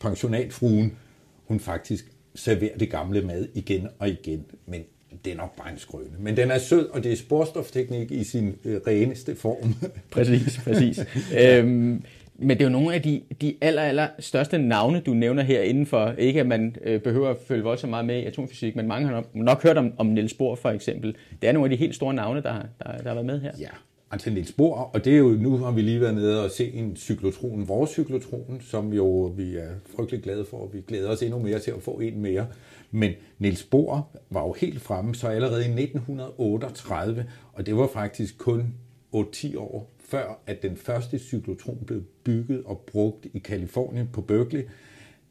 pensionatfruen, 0.00 0.96
hun 1.44 1.60
faktisk 1.60 2.12
serverer 2.34 2.78
det 2.78 2.90
gamle 2.90 3.22
mad 3.22 3.48
igen 3.54 3.88
og 3.98 4.08
igen. 4.08 4.44
Men 4.66 4.84
det 5.24 5.32
er 5.32 5.36
nok 5.36 5.56
bare 5.56 5.72
en 5.72 5.78
skrøne. 5.78 6.10
Men 6.18 6.36
den 6.36 6.50
er 6.50 6.58
sød, 6.58 6.88
og 6.88 7.04
det 7.04 7.12
er 7.12 7.16
sporstofteknik 7.16 8.10
i 8.10 8.24
sin 8.24 8.56
øh, 8.64 8.80
reneste 8.86 9.36
form. 9.36 9.74
præcis, 10.10 10.60
præcis. 10.64 11.00
øhm, 11.42 12.02
men 12.40 12.50
det 12.50 12.60
er 12.60 12.64
jo 12.64 12.70
nogle 12.72 12.94
af 12.94 13.02
de, 13.02 13.22
de 13.40 13.54
aller, 13.60 13.82
aller 13.82 14.08
største 14.18 14.58
navne, 14.58 15.00
du 15.00 15.14
nævner 15.14 15.42
her 15.42 15.62
inden 15.62 15.86
for, 15.86 16.14
ikke 16.18 16.40
at 16.40 16.46
man 16.46 16.76
øh, 16.84 17.00
behøver 17.00 17.30
at 17.30 17.36
følge 17.48 17.62
voldsomt 17.62 17.90
meget 17.90 18.04
med 18.04 18.22
i 18.22 18.24
atomfysik, 18.24 18.76
men 18.76 18.88
mange 18.88 19.06
har 19.06 19.14
nok, 19.14 19.34
nok 19.34 19.62
hørt 19.62 19.78
om, 19.78 19.92
om 19.98 20.06
Niels 20.06 20.34
Bohr 20.34 20.54
for 20.54 20.70
eksempel. 20.70 21.16
Det 21.42 21.48
er 21.48 21.52
nogle 21.52 21.66
af 21.66 21.70
de 21.70 21.76
helt 21.76 21.94
store 21.94 22.14
navne, 22.14 22.42
der, 22.42 22.52
der, 22.52 22.96
der 22.98 23.08
har 23.08 23.14
været 23.14 23.26
med 23.26 23.40
her. 23.40 23.52
Ja, 23.60 23.68
til 24.16 24.32
Niels 24.32 24.52
Bohr, 24.52 24.76
og 24.76 25.04
det 25.04 25.12
er 25.12 25.18
jo, 25.18 25.28
nu 25.28 25.56
har 25.56 25.70
vi 25.70 25.82
lige 25.82 26.00
været 26.00 26.14
nede 26.14 26.44
og 26.44 26.50
se 26.50 26.72
en 26.72 26.96
cyklotron, 26.96 27.68
vores 27.68 27.90
cyklotron, 27.90 28.60
som 28.60 28.92
jo 28.92 29.32
vi 29.36 29.56
er 29.56 29.70
frygtelig 29.96 30.22
glade 30.22 30.44
for, 30.44 30.56
og 30.56 30.70
vi 30.72 30.80
glæder 30.80 31.10
os 31.10 31.22
endnu 31.22 31.38
mere 31.38 31.58
til 31.58 31.70
at 31.70 31.82
få 31.82 31.90
en 31.90 32.20
mere. 32.20 32.46
Men 32.90 33.12
Niels 33.38 33.64
Bohr 33.64 34.08
var 34.30 34.42
jo 34.42 34.52
helt 34.52 34.80
fremme, 34.80 35.14
så 35.14 35.28
allerede 35.28 35.60
i 35.60 35.82
1938, 35.82 37.26
og 37.52 37.66
det 37.66 37.76
var 37.76 37.86
faktisk 37.86 38.38
kun 38.38 38.74
8-10 39.14 39.58
år 39.58 39.90
før, 39.98 40.40
at 40.46 40.62
den 40.62 40.76
første 40.76 41.18
cyklotron 41.18 41.78
blev 41.86 42.02
bygget 42.24 42.62
og 42.64 42.84
brugt 42.86 43.26
i 43.34 43.38
Kalifornien 43.38 44.08
på 44.12 44.20
Berkeley, 44.20 44.62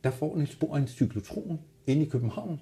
der 0.03 0.12
får 0.12 0.36
Niels 0.36 0.55
Bohr 0.55 0.77
en 0.77 0.88
cyklotron 0.88 1.60
inde 1.88 2.01
i 2.01 2.10
København 2.10 2.60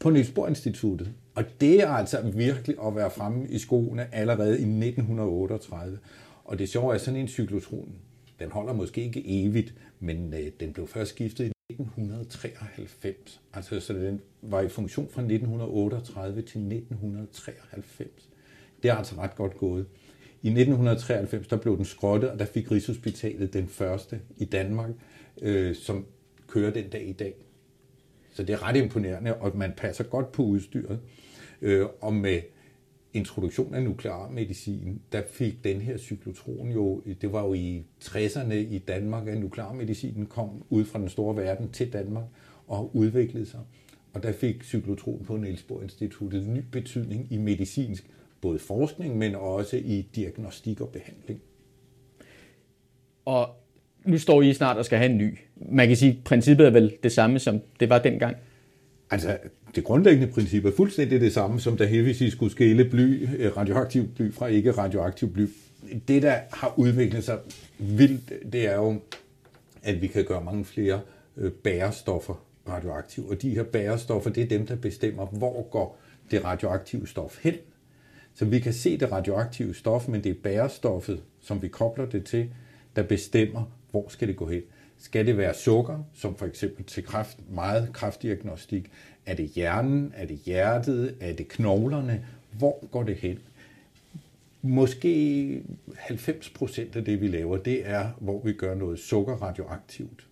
på 0.00 0.10
Niels 0.10 0.30
Bohr 0.30 0.48
Instituttet. 0.48 1.12
Og 1.38 1.44
det 1.60 1.82
er 1.82 1.88
altså 1.88 2.20
virkelig 2.20 2.76
at 2.86 2.96
være 2.96 3.10
fremme 3.10 3.48
i 3.48 3.58
skoene 3.58 4.14
allerede 4.14 4.50
i 4.50 4.62
1938. 4.62 5.98
Og 6.44 6.58
det 6.58 6.68
sjove 6.68 6.94
er, 6.94 6.98
sådan 6.98 7.20
en 7.20 7.28
cyklotron, 7.28 7.92
den 8.38 8.50
holder 8.50 8.72
måske 8.72 9.04
ikke 9.04 9.22
evigt, 9.26 9.74
men 10.00 10.34
øh, 10.34 10.50
den 10.60 10.72
blev 10.72 10.86
først 10.86 11.10
skiftet 11.10 11.44
i 11.44 11.52
1993. 11.72 13.40
Altså, 13.54 13.80
så 13.80 13.92
den 13.92 14.20
var 14.42 14.60
i 14.60 14.68
funktion 14.68 15.08
fra 15.10 15.22
1938 15.22 16.42
til 16.42 16.60
1993. 16.60 18.28
Det 18.82 18.90
er 18.90 18.94
altså 18.94 19.14
ret 19.18 19.34
godt 19.34 19.56
gået. 19.56 19.86
I 20.42 20.48
1993 20.48 21.46
der 21.46 21.56
blev 21.56 21.76
den 21.76 21.84
skrottet, 21.84 22.30
og 22.30 22.38
der 22.38 22.44
fik 22.44 22.70
Rigshospitalet 22.70 23.52
den 23.52 23.68
første 23.68 24.20
i 24.36 24.44
Danmark, 24.44 24.90
øh, 25.42 25.74
som 25.74 26.06
kører 26.46 26.70
den 26.70 26.88
dag 26.88 27.08
i 27.08 27.12
dag. 27.12 27.34
Så 28.32 28.42
det 28.42 28.52
er 28.52 28.62
ret 28.62 28.76
imponerende, 28.76 29.34
og 29.34 29.56
man 29.56 29.72
passer 29.76 30.04
godt 30.04 30.32
på 30.32 30.42
udstyret. 30.42 31.00
Øh, 31.62 31.86
og 32.00 32.14
med 32.14 32.40
introduktion 33.12 33.74
af 33.74 33.82
nuklearmedicin, 33.82 35.00
der 35.12 35.22
fik 35.30 35.64
den 35.64 35.80
her 35.80 35.98
cyklotron 35.98 36.68
jo, 36.68 37.02
det 37.20 37.32
var 37.32 37.44
jo 37.44 37.54
i 37.54 37.84
60'erne 38.04 38.54
i 38.54 38.78
Danmark, 38.78 39.28
at 39.28 39.38
nuklearmedicinen 39.38 40.26
kom 40.26 40.64
ud 40.70 40.84
fra 40.84 40.98
den 40.98 41.08
store 41.08 41.36
verden 41.36 41.70
til 41.70 41.92
Danmark 41.92 42.24
og 42.66 42.96
udviklede 42.96 43.46
sig. 43.46 43.60
Og 44.14 44.22
der 44.22 44.32
fik 44.32 44.64
cyklotron 44.64 45.24
på 45.24 45.36
Niels 45.36 45.62
Bohr 45.62 45.82
Instituttet 45.82 46.48
ny 46.48 46.60
betydning 46.72 47.26
i 47.30 47.38
medicinsk, 47.38 48.10
både 48.40 48.58
forskning, 48.58 49.18
men 49.18 49.34
også 49.34 49.76
i 49.76 50.08
diagnostik 50.14 50.80
og 50.80 50.88
behandling. 50.88 51.40
Og 53.24 53.48
nu 54.04 54.18
står 54.18 54.42
I 54.42 54.54
snart 54.54 54.76
og 54.76 54.84
skal 54.84 54.98
have 54.98 55.10
en 55.10 55.18
ny. 55.18 55.38
Man 55.56 55.88
kan 55.88 55.96
sige, 55.96 56.12
at 56.12 56.24
princippet 56.24 56.66
er 56.66 56.70
vel 56.70 56.96
det 57.02 57.12
samme, 57.12 57.38
som 57.38 57.60
det 57.80 57.88
var 57.88 57.98
dengang? 57.98 58.36
Altså, 59.10 59.38
det 59.74 59.84
grundlæggende 59.84 60.32
princip 60.32 60.64
er 60.64 60.72
fuldstændig 60.76 61.20
det 61.20 61.32
samme, 61.32 61.60
som 61.60 61.76
da 61.76 61.84
Hevesi 61.84 62.30
skulle 62.30 62.52
skille 62.52 62.84
bly, 62.84 63.28
øh, 63.38 63.56
radioaktiv 63.56 64.08
bly 64.08 64.32
fra 64.32 64.46
ikke 64.46 64.70
radioaktiv 64.70 65.32
bly. 65.32 65.46
Det, 66.08 66.22
der 66.22 66.38
har 66.52 66.74
udviklet 66.76 67.24
sig 67.24 67.38
vildt, 67.78 68.52
det 68.52 68.66
er 68.66 68.74
jo, 68.74 69.00
at 69.82 70.02
vi 70.02 70.06
kan 70.06 70.24
gøre 70.24 70.44
mange 70.44 70.64
flere 70.64 71.00
øh, 71.36 71.52
bærestoffer 71.52 72.44
radioaktive. 72.68 73.30
Og 73.30 73.42
de 73.42 73.50
her 73.50 73.62
bærestoffer, 73.62 74.30
det 74.30 74.42
er 74.42 74.48
dem, 74.48 74.66
der 74.66 74.76
bestemmer, 74.76 75.26
hvor 75.26 75.68
går 75.70 76.00
det 76.30 76.44
radioaktive 76.44 77.06
stof 77.06 77.38
hen. 77.42 77.54
Så 78.34 78.44
vi 78.44 78.58
kan 78.58 78.72
se 78.72 78.98
det 78.98 79.12
radioaktive 79.12 79.74
stof, 79.74 80.08
men 80.08 80.24
det 80.24 80.30
er 80.30 80.40
bærestoffet, 80.42 81.22
som 81.40 81.62
vi 81.62 81.68
kobler 81.68 82.06
det 82.06 82.24
til, 82.24 82.50
der 82.96 83.02
bestemmer, 83.02 83.64
hvor 83.90 84.08
skal 84.08 84.28
det 84.28 84.36
gå 84.36 84.48
hen. 84.48 84.62
Skal 84.98 85.26
det 85.26 85.38
være 85.38 85.54
sukker, 85.54 85.98
som 86.14 86.36
for 86.36 86.46
eksempel 86.46 86.84
til 86.84 87.04
kræft, 87.04 87.38
meget 87.50 87.90
kræftdiagnostik? 87.92 88.90
Er 89.28 89.34
det 89.34 89.46
hjernen? 89.46 90.12
Er 90.16 90.26
det 90.26 90.36
hjertet? 90.36 91.14
Er 91.20 91.32
det 91.32 91.48
knoglerne? 91.48 92.24
Hvor 92.58 92.86
går 92.90 93.02
det 93.02 93.16
hen? 93.16 93.38
Måske 94.62 95.62
90 95.96 96.50
procent 96.50 96.96
af 96.96 97.04
det, 97.04 97.20
vi 97.20 97.28
laver, 97.28 97.56
det 97.56 97.88
er, 97.88 98.08
hvor 98.20 98.40
vi 98.44 98.52
gør 98.52 98.74
noget 98.74 98.98
sukker 98.98 99.34
radioaktivt. 99.34 100.26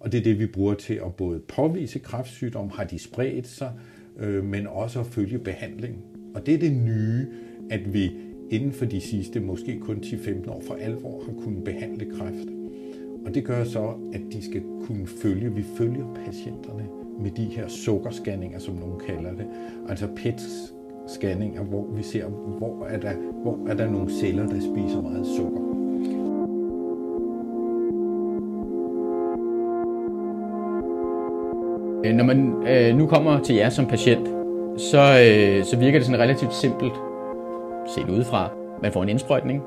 Og 0.00 0.12
det 0.12 0.18
er 0.18 0.22
det, 0.22 0.38
vi 0.38 0.46
bruger 0.46 0.74
til 0.74 0.94
at 0.94 1.14
både 1.14 1.40
påvise 1.40 1.98
kræftsygdom, 1.98 2.70
har 2.70 2.84
de 2.84 2.98
spredt 2.98 3.46
sig, 3.46 3.72
øh, 4.18 4.44
men 4.44 4.66
også 4.66 5.00
at 5.00 5.06
følge 5.06 5.38
behandling. 5.38 6.04
Og 6.34 6.46
det 6.46 6.54
er 6.54 6.58
det 6.58 6.72
nye, 6.72 7.26
at 7.70 7.92
vi 7.92 8.12
inden 8.50 8.72
for 8.72 8.84
de 8.84 9.00
sidste 9.00 9.40
måske 9.40 9.80
kun 9.80 9.96
10-15 9.96 10.50
år 10.50 10.62
for 10.66 10.74
alvor 10.74 11.24
har 11.24 11.32
kunnet 11.42 11.64
behandle 11.64 12.18
kræft. 12.18 12.55
Og 13.26 13.34
det 13.34 13.44
gør 13.44 13.64
så, 13.64 13.92
at 14.12 14.20
de 14.32 14.44
skal 14.44 14.62
kunne 14.86 15.06
følge, 15.06 15.54
vi 15.54 15.62
følger 15.62 16.04
patienterne 16.26 16.84
med 17.20 17.30
de 17.30 17.44
her 17.44 17.68
sukkerscanninger, 17.68 18.58
som 18.58 18.74
nogen 18.74 19.00
kalder 19.06 19.30
det. 19.30 19.46
Altså 19.88 20.06
PET-scanninger, 20.06 21.62
hvor 21.62 21.86
vi 21.96 22.02
ser, 22.02 22.26
hvor 22.28 22.86
er, 22.86 22.98
der, 22.98 23.12
hvor 23.42 23.58
er 23.68 23.74
der 23.74 23.90
nogle 23.90 24.10
celler, 24.10 24.46
der 24.46 24.60
spiser 24.60 25.02
meget 25.02 25.26
sukker. 25.26 25.60
Øh, 32.04 32.14
når 32.14 32.24
man 32.24 32.66
øh, 32.68 32.96
nu 32.96 33.06
kommer 33.06 33.40
til 33.40 33.54
jer 33.54 33.68
som 33.68 33.86
patient, 33.86 34.28
så, 34.76 34.98
øh, 34.98 35.64
så 35.64 35.76
virker 35.78 35.98
det 35.98 36.06
sådan 36.06 36.20
relativt 36.20 36.54
simpelt 36.54 36.92
set 37.88 38.10
udefra. 38.10 38.50
Man 38.82 38.92
får 38.92 39.02
en 39.02 39.08
indsprøjtning, 39.08 39.62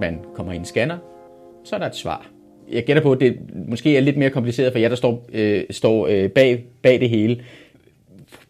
man 0.00 0.20
kommer 0.34 0.52
i 0.52 0.56
en 0.56 0.64
scanner, 0.64 0.98
så 1.64 1.74
er 1.74 1.78
der 1.78 1.86
et 1.86 1.94
svar 1.94 2.39
jeg 2.72 2.84
gætter 2.84 3.02
på, 3.02 3.12
at 3.12 3.20
det 3.20 3.38
måske 3.68 3.96
er 3.96 4.00
lidt 4.00 4.16
mere 4.16 4.30
kompliceret 4.30 4.72
for 4.72 4.78
jer, 4.78 4.88
der 4.88 4.96
står, 4.96 5.28
øh, 5.32 5.64
står 5.70 6.06
øh, 6.06 6.30
bag, 6.30 6.64
bag 6.82 7.00
det 7.00 7.10
hele. 7.10 7.42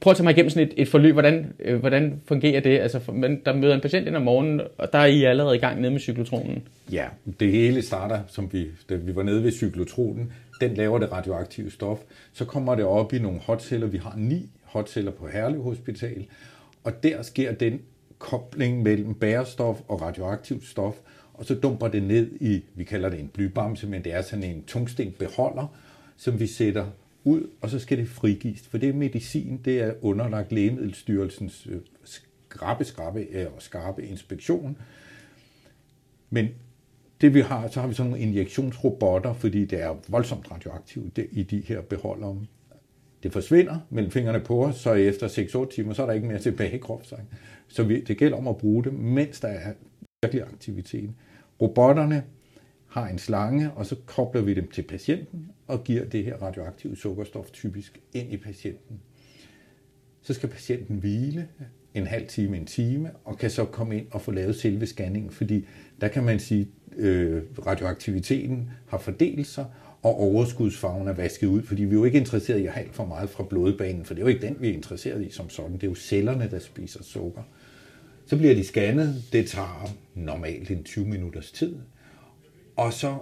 Prøv 0.00 0.10
at 0.10 0.16
tage 0.16 0.24
mig 0.24 0.30
igennem 0.30 0.50
sådan 0.50 0.68
et, 0.68 0.74
et 0.76 0.88
forløb. 0.88 1.12
Hvordan, 1.12 1.52
øh, 1.60 1.78
hvordan 1.78 2.20
fungerer 2.24 2.60
det? 2.60 2.78
Altså, 2.78 2.98
for, 2.98 3.12
man, 3.12 3.42
der 3.46 3.54
møder 3.54 3.74
en 3.74 3.80
patient 3.80 4.06
ind 4.06 4.16
om 4.16 4.22
morgenen, 4.22 4.60
og 4.78 4.92
der 4.92 4.98
er 4.98 5.06
I 5.06 5.24
allerede 5.24 5.56
i 5.56 5.58
gang 5.58 5.80
nede 5.80 5.92
med 5.92 6.00
cyklotronen. 6.00 6.62
Ja, 6.92 7.04
det 7.40 7.52
hele 7.52 7.82
starter, 7.82 8.20
som 8.28 8.48
vi, 8.52 8.66
da 8.88 8.94
vi 8.94 9.16
var 9.16 9.22
nede 9.22 9.44
ved 9.44 9.52
cyklotronen. 9.52 10.32
Den 10.60 10.74
laver 10.74 10.98
det 10.98 11.12
radioaktive 11.12 11.70
stof. 11.70 11.98
Så 12.32 12.44
kommer 12.44 12.74
det 12.74 12.84
op 12.84 13.12
i 13.12 13.18
nogle 13.18 13.38
hotceller. 13.38 13.86
Vi 13.86 13.98
har 13.98 14.14
ni 14.16 14.48
hotceller 14.64 15.10
på 15.10 15.26
Herlev 15.26 15.62
Hospital. 15.62 16.24
Og 16.84 17.02
der 17.02 17.22
sker 17.22 17.52
den 17.52 17.80
kobling 18.18 18.82
mellem 18.82 19.14
bærestof 19.14 19.80
og 19.88 20.02
radioaktivt 20.02 20.66
stof, 20.66 20.94
og 21.40 21.46
så 21.46 21.54
dumper 21.54 21.88
det 21.88 22.02
ned 22.02 22.30
i, 22.40 22.64
vi 22.74 22.84
kalder 22.84 23.08
det 23.08 23.20
en 23.20 23.28
blybamse, 23.28 23.86
men 23.86 24.04
det 24.04 24.14
er 24.14 24.22
sådan 24.22 24.44
en 24.44 24.64
tungsten 24.64 25.14
beholder, 25.18 25.66
som 26.16 26.40
vi 26.40 26.46
sætter 26.46 26.86
ud, 27.24 27.50
og 27.60 27.70
så 27.70 27.78
skal 27.78 27.98
det 27.98 28.08
frigives. 28.08 28.60
For 28.60 28.78
det 28.78 28.88
er 28.88 28.92
medicin, 28.92 29.60
det 29.64 29.80
er 29.80 29.94
underlagt 30.02 30.52
Lægemiddelstyrelsens 30.52 31.66
øh, 31.70 31.80
skrabe, 32.04 32.84
skrabe 32.84 33.20
øh, 33.20 33.46
og 33.56 33.62
skarpe 33.62 34.06
inspektion. 34.06 34.76
Men 36.30 36.48
det 37.20 37.34
vi 37.34 37.40
har, 37.40 37.68
så 37.68 37.80
har 37.80 37.88
vi 37.88 37.94
sådan 37.94 38.10
nogle 38.10 38.24
injektionsrobotter, 38.24 39.32
fordi 39.32 39.64
det 39.64 39.82
er 39.82 39.96
voldsomt 40.08 40.50
radioaktivt 40.50 41.18
i 41.32 41.42
de 41.42 41.62
her 41.66 41.80
beholdere. 41.80 42.36
Det 43.22 43.32
forsvinder 43.32 43.78
mellem 43.90 44.10
fingrene 44.10 44.40
på 44.40 44.64
os, 44.64 44.76
så 44.76 44.92
efter 44.92 45.28
6-8 45.68 45.74
timer, 45.74 45.92
så 45.92 46.02
er 46.02 46.06
der 46.06 46.12
ikke 46.12 46.28
mere 46.28 46.38
tilbage 46.38 46.74
i 46.74 46.78
kroppen. 46.78 47.18
Så 47.68 47.82
vi, 47.82 48.00
det 48.00 48.18
gælder 48.18 48.36
om 48.36 48.48
at 48.48 48.56
bruge 48.56 48.84
det, 48.84 48.92
mens 48.92 49.40
der 49.40 49.48
er 49.48 49.72
virkelig 50.22 50.42
aktiviteten. 50.42 51.16
Robotterne 51.60 52.24
har 52.86 53.08
en 53.08 53.18
slange, 53.18 53.70
og 53.70 53.86
så 53.86 53.96
kobler 54.06 54.42
vi 54.42 54.54
dem 54.54 54.68
til 54.68 54.82
patienten 54.82 55.48
og 55.66 55.84
giver 55.84 56.04
det 56.04 56.24
her 56.24 56.36
radioaktive 56.36 56.96
sukkerstof 56.96 57.50
typisk 57.50 58.00
ind 58.12 58.32
i 58.32 58.36
patienten. 58.36 59.00
Så 60.22 60.34
skal 60.34 60.48
patienten 60.48 60.96
hvile 60.96 61.48
en 61.94 62.06
halv 62.06 62.28
time, 62.28 62.56
en 62.56 62.66
time, 62.66 63.10
og 63.24 63.38
kan 63.38 63.50
så 63.50 63.64
komme 63.64 63.96
ind 63.96 64.06
og 64.10 64.20
få 64.20 64.30
lavet 64.30 64.56
selve 64.56 64.86
scanningen, 64.86 65.30
fordi 65.30 65.66
der 66.00 66.08
kan 66.08 66.24
man 66.24 66.40
sige, 66.40 66.68
øh, 66.96 67.42
radioaktiviteten 67.66 68.70
har 68.86 68.98
fordelt 68.98 69.46
sig, 69.46 69.66
og 70.02 70.20
overskudsfarven 70.20 71.08
er 71.08 71.12
vasket 71.12 71.46
ud, 71.46 71.62
fordi 71.62 71.84
vi 71.84 71.90
er 71.90 71.98
jo 71.98 72.04
ikke 72.04 72.18
interesseret 72.18 72.58
i 72.58 72.66
at 72.66 72.72
have 72.72 72.88
for 72.92 73.04
meget 73.04 73.30
fra 73.30 73.44
blodbanen, 73.44 74.04
for 74.04 74.14
det 74.14 74.20
er 74.20 74.24
jo 74.24 74.28
ikke 74.28 74.46
den, 74.46 74.56
vi 74.60 74.68
er 74.68 74.72
interesseret 74.72 75.26
i 75.26 75.30
som 75.30 75.50
sådan. 75.50 75.72
Det 75.72 75.82
er 75.82 75.88
jo 75.88 75.94
cellerne, 75.94 76.50
der 76.50 76.58
spiser 76.58 77.02
sukker. 77.02 77.42
Så 78.30 78.36
bliver 78.36 78.54
de 78.54 78.64
scannet. 78.64 79.22
Det 79.32 79.46
tager 79.46 79.90
normalt 80.14 80.70
en 80.70 80.84
20 80.84 81.06
minutters 81.06 81.52
tid. 81.52 81.76
Og 82.76 82.92
så 82.92 83.16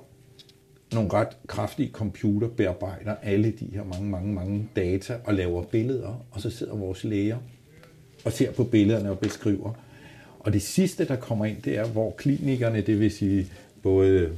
nogle 0.93 1.13
ret 1.13 1.37
kraftige 1.47 1.91
computer 1.93 2.49
bearbejder 2.49 3.15
alle 3.23 3.51
de 3.51 3.69
her 3.73 3.85
mange, 3.85 4.11
mange, 4.11 4.35
mange 4.35 4.69
data 4.77 5.17
og 5.25 5.35
laver 5.35 5.63
billeder, 5.63 6.27
og 6.31 6.41
så 6.41 6.51
sidder 6.51 6.77
vores 6.77 7.05
læger 7.05 7.39
og 8.25 8.33
ser 8.33 8.53
på 8.53 8.65
billederne 8.65 9.11
og 9.11 9.19
beskriver. 9.19 9.73
Og 10.39 10.53
det 10.53 10.63
sidste, 10.63 11.09
der 11.09 11.17
kommer 11.17 11.45
ind, 11.45 11.63
det 11.63 11.79
er, 11.79 11.87
hvor 11.87 12.11
klinikerne, 12.11 12.81
det 12.81 13.01
vil 13.01 13.11
sige 13.11 13.47
både 13.83 14.37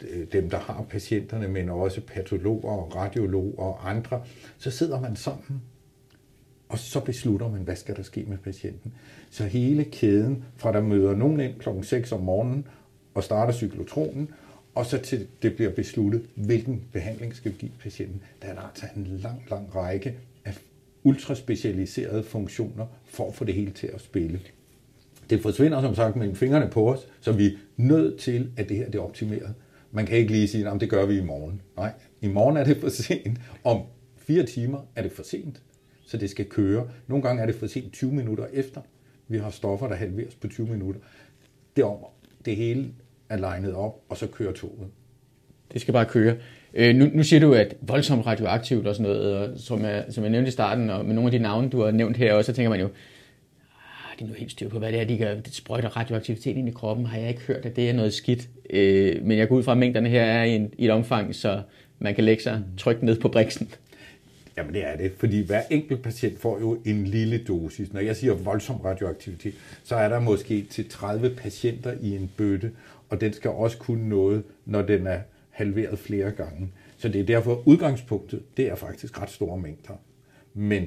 øh, 0.00 0.26
dem, 0.32 0.50
der 0.50 0.58
har 0.58 0.84
patienterne, 0.90 1.48
men 1.48 1.68
også 1.68 2.00
patologer 2.00 2.72
og 2.72 2.96
radiologer 2.96 3.62
og 3.62 3.90
andre, 3.90 4.22
så 4.58 4.70
sidder 4.70 5.00
man 5.00 5.16
sammen, 5.16 5.62
og 6.72 6.78
så 6.78 7.00
beslutter 7.00 7.48
man, 7.48 7.60
hvad 7.60 7.76
skal 7.76 7.96
der 7.96 8.02
ske 8.02 8.24
med 8.28 8.38
patienten. 8.38 8.92
Så 9.30 9.44
hele 9.44 9.84
kæden, 9.84 10.44
fra 10.56 10.72
der 10.72 10.80
møder 10.80 11.16
nogen 11.16 11.40
ind 11.40 11.54
kl. 11.58 11.68
6 11.82 12.12
om 12.12 12.20
morgenen 12.20 12.66
og 13.14 13.24
starter 13.24 13.52
cyklotronen, 13.52 14.28
og 14.74 14.86
så 14.86 14.98
til 14.98 15.26
det 15.42 15.56
bliver 15.56 15.70
besluttet, 15.70 16.22
hvilken 16.34 16.82
behandling 16.92 17.36
skal 17.36 17.52
vi 17.52 17.56
give 17.58 17.70
patienten. 17.82 18.22
Der 18.42 18.48
er 18.48 18.54
der 18.54 18.60
altså 18.60 18.86
en 18.96 19.06
lang, 19.06 19.42
lang 19.50 19.74
række 19.76 20.14
af 20.44 20.58
ultraspecialiserede 21.02 22.22
funktioner 22.22 22.86
for 23.04 23.28
at 23.28 23.34
få 23.34 23.44
det 23.44 23.54
hele 23.54 23.70
til 23.70 23.86
at 23.86 24.00
spille. 24.00 24.40
Det 25.30 25.42
forsvinder 25.42 25.80
som 25.80 25.94
sagt 25.94 26.16
mellem 26.16 26.36
fingrene 26.36 26.70
på 26.70 26.92
os, 26.92 27.00
så 27.20 27.32
vi 27.32 27.46
er 27.46 27.56
nødt 27.76 28.20
til, 28.20 28.50
at 28.56 28.68
det 28.68 28.76
her 28.76 28.86
det 28.86 28.94
er 28.94 29.02
optimeret. 29.02 29.54
Man 29.90 30.06
kan 30.06 30.16
ikke 30.16 30.32
lige 30.32 30.48
sige, 30.48 30.68
at 30.68 30.80
det 30.80 30.90
gør 30.90 31.06
vi 31.06 31.18
i 31.18 31.24
morgen. 31.24 31.60
Nej, 31.76 31.92
i 32.20 32.28
morgen 32.28 32.56
er 32.56 32.64
det 32.64 32.76
for 32.76 32.88
sent. 32.88 33.38
Om 33.64 33.82
fire 34.16 34.46
timer 34.46 34.78
er 34.96 35.02
det 35.02 35.12
for 35.12 35.22
sent, 35.22 35.62
så 36.12 36.18
det 36.18 36.30
skal 36.30 36.44
køre. 36.44 36.88
Nogle 37.06 37.22
gange 37.22 37.42
er 37.42 37.46
det 37.46 37.54
for 37.54 37.66
sent 37.66 37.92
20 37.92 38.12
minutter 38.12 38.46
efter. 38.52 38.80
Vi 39.28 39.38
har 39.38 39.50
stoffer, 39.50 39.88
der 39.88 39.94
halveres 39.94 40.34
på 40.34 40.48
20 40.48 40.66
minutter. 40.66 41.00
Det, 41.76 41.84
om, 41.84 41.96
det 42.44 42.56
hele 42.56 42.88
er 43.28 43.36
legnet 43.36 43.74
op, 43.74 44.00
og 44.08 44.16
så 44.16 44.26
kører 44.26 44.52
toget. 44.52 44.88
Det 45.72 45.80
skal 45.80 45.92
bare 45.92 46.04
køre. 46.04 46.36
Øh, 46.74 46.94
nu, 46.94 47.08
nu 47.14 47.22
siger 47.22 47.40
du, 47.40 47.52
at 47.52 47.76
voldsomt 47.80 48.26
radioaktivt 48.26 48.86
og 48.86 48.94
sådan 48.94 49.12
noget, 49.12 49.36
og 49.36 49.58
som, 49.58 49.82
jeg, 49.84 50.04
som 50.10 50.24
jeg 50.24 50.30
nævnte 50.30 50.48
i 50.48 50.52
starten, 50.52 50.90
og 50.90 51.04
med 51.04 51.14
nogle 51.14 51.28
af 51.28 51.32
de 51.32 51.38
navne, 51.38 51.68
du 51.68 51.82
har 51.82 51.90
nævnt 51.90 52.16
her 52.16 52.34
også, 52.34 52.52
så 52.52 52.56
tænker 52.56 52.70
man 52.70 52.80
jo, 52.80 52.86
ah, 52.86 54.18
de 54.18 54.24
er 54.24 54.28
nu 54.28 54.34
helt 54.34 54.50
styr 54.50 54.68
på, 54.68 54.78
hvad 54.78 54.92
det 54.92 55.00
er, 55.00 55.04
de 55.04 55.18
gør. 55.18 55.34
Det 55.34 55.54
sprøjter 55.54 55.96
radioaktivitet 55.96 56.56
ind 56.56 56.68
i 56.68 56.72
kroppen. 56.72 57.06
Har 57.06 57.18
jeg 57.18 57.28
ikke 57.28 57.42
hørt, 57.42 57.66
at 57.66 57.76
det 57.76 57.90
er 57.90 57.92
noget 57.92 58.14
skidt? 58.14 58.48
Øh, 58.70 59.24
men 59.24 59.38
jeg 59.38 59.48
går 59.48 59.56
ud 59.56 59.62
fra, 59.62 59.72
at 59.72 59.78
mængderne 59.78 60.08
her 60.08 60.22
er 60.22 60.44
i, 60.44 60.54
en, 60.54 60.74
i 60.78 60.84
et 60.84 60.90
omfang, 60.90 61.34
så 61.34 61.62
man 61.98 62.14
kan 62.14 62.24
lægge 62.24 62.42
sig 62.42 62.62
trygt 62.78 63.02
ned 63.02 63.20
på 63.20 63.28
briksen. 63.28 63.68
Jamen 64.56 64.74
det 64.74 64.86
er 64.86 64.96
det, 64.96 65.12
fordi 65.18 65.46
hver 65.46 65.62
enkelt 65.70 66.02
patient 66.02 66.38
får 66.38 66.60
jo 66.60 66.82
en 66.84 67.04
lille 67.04 67.44
dosis. 67.44 67.92
Når 67.92 68.00
jeg 68.00 68.16
siger 68.16 68.34
voldsom 68.34 68.76
radioaktivitet, 68.76 69.54
så 69.84 69.96
er 69.96 70.08
der 70.08 70.20
måske 70.20 70.62
til 70.62 70.88
30 70.88 71.30
patienter 71.30 71.92
i 72.00 72.16
en 72.16 72.30
bøtte, 72.36 72.72
og 73.08 73.20
den 73.20 73.32
skal 73.32 73.50
også 73.50 73.78
kunne 73.78 74.08
noget, 74.08 74.42
når 74.64 74.82
den 74.82 75.06
er 75.06 75.20
halveret 75.50 75.98
flere 75.98 76.30
gange. 76.30 76.72
Så 76.96 77.08
det 77.08 77.20
er 77.20 77.24
derfor 77.24 77.62
udgangspunktet, 77.68 78.42
det 78.56 78.68
er 78.68 78.74
faktisk 78.74 79.20
ret 79.22 79.30
store 79.30 79.58
mængder. 79.58 79.94
Men 80.54 80.86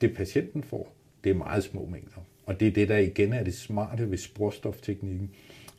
det 0.00 0.14
patienten 0.14 0.62
får, 0.62 0.94
det 1.24 1.30
er 1.30 1.34
meget 1.34 1.64
små 1.64 1.88
mængder. 1.92 2.26
Og 2.46 2.60
det 2.60 2.68
er 2.68 2.72
det, 2.72 2.88
der 2.88 2.98
igen 2.98 3.32
er 3.32 3.44
det 3.44 3.54
smarte 3.54 4.10
ved 4.10 4.18
sporstofteknikken, 4.18 5.30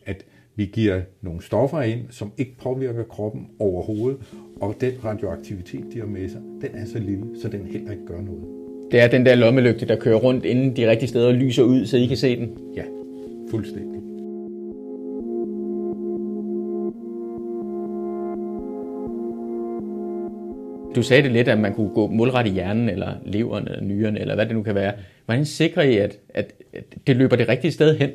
at 0.06 0.26
vi 0.56 0.66
giver 0.66 1.02
nogle 1.22 1.42
stoffer 1.42 1.82
ind, 1.82 2.00
som 2.10 2.32
ikke 2.38 2.56
påvirker 2.58 3.04
kroppen 3.04 3.48
overhovedet, 3.60 4.20
og 4.62 4.76
den 4.82 4.94
radioaktivitet, 5.06 5.86
de 5.94 6.00
har 6.00 6.08
med 6.08 6.30
sig, 6.30 6.42
den 6.62 6.70
er 6.74 6.86
så 6.86 7.00
lille, 7.00 7.26
så 7.42 7.48
den 7.48 7.66
heller 7.66 7.92
ikke 7.92 8.06
gør 8.06 8.22
noget. 8.22 8.44
Det 8.92 9.00
er 9.00 9.08
den 9.08 9.26
der 9.26 9.36
lommelygte, 9.36 9.88
der 9.88 9.96
kører 9.96 10.16
rundt 10.16 10.46
inden 10.46 10.76
de 10.76 10.90
rigtige 10.90 11.10
steder 11.10 11.28
og 11.28 11.34
lyser 11.34 11.64
ud, 11.64 11.86
så 11.86 11.98
I 11.98 12.06
kan 12.06 12.18
se 12.18 12.36
den? 12.36 12.50
Ja, 12.76 12.84
fuldstændig. 13.52 14.02
Du 20.96 21.02
sagde 21.02 21.24
det 21.24 21.32
lidt, 21.32 21.48
at 21.48 21.60
man 21.60 21.74
kunne 21.74 21.90
gå 21.90 22.08
målret 22.08 22.48
i 22.48 22.50
hjernen, 22.50 22.90
eller 22.90 23.14
leveren, 23.26 23.68
eller 23.68 23.82
nyrerne, 23.82 24.20
eller 24.20 24.36
hvad 24.36 24.46
det 24.46 24.56
nu 24.56 24.64
kan 24.64 24.76
være. 24.76 24.94
Hvordan 25.26 25.46
sikrer 25.46 25.84
I, 25.84 25.98
at, 25.98 26.20
at 26.30 26.54
det 27.08 27.16
løber 27.16 27.36
det 27.36 27.50
rigtige 27.50 27.72
sted 27.72 27.98
hen? 27.98 28.10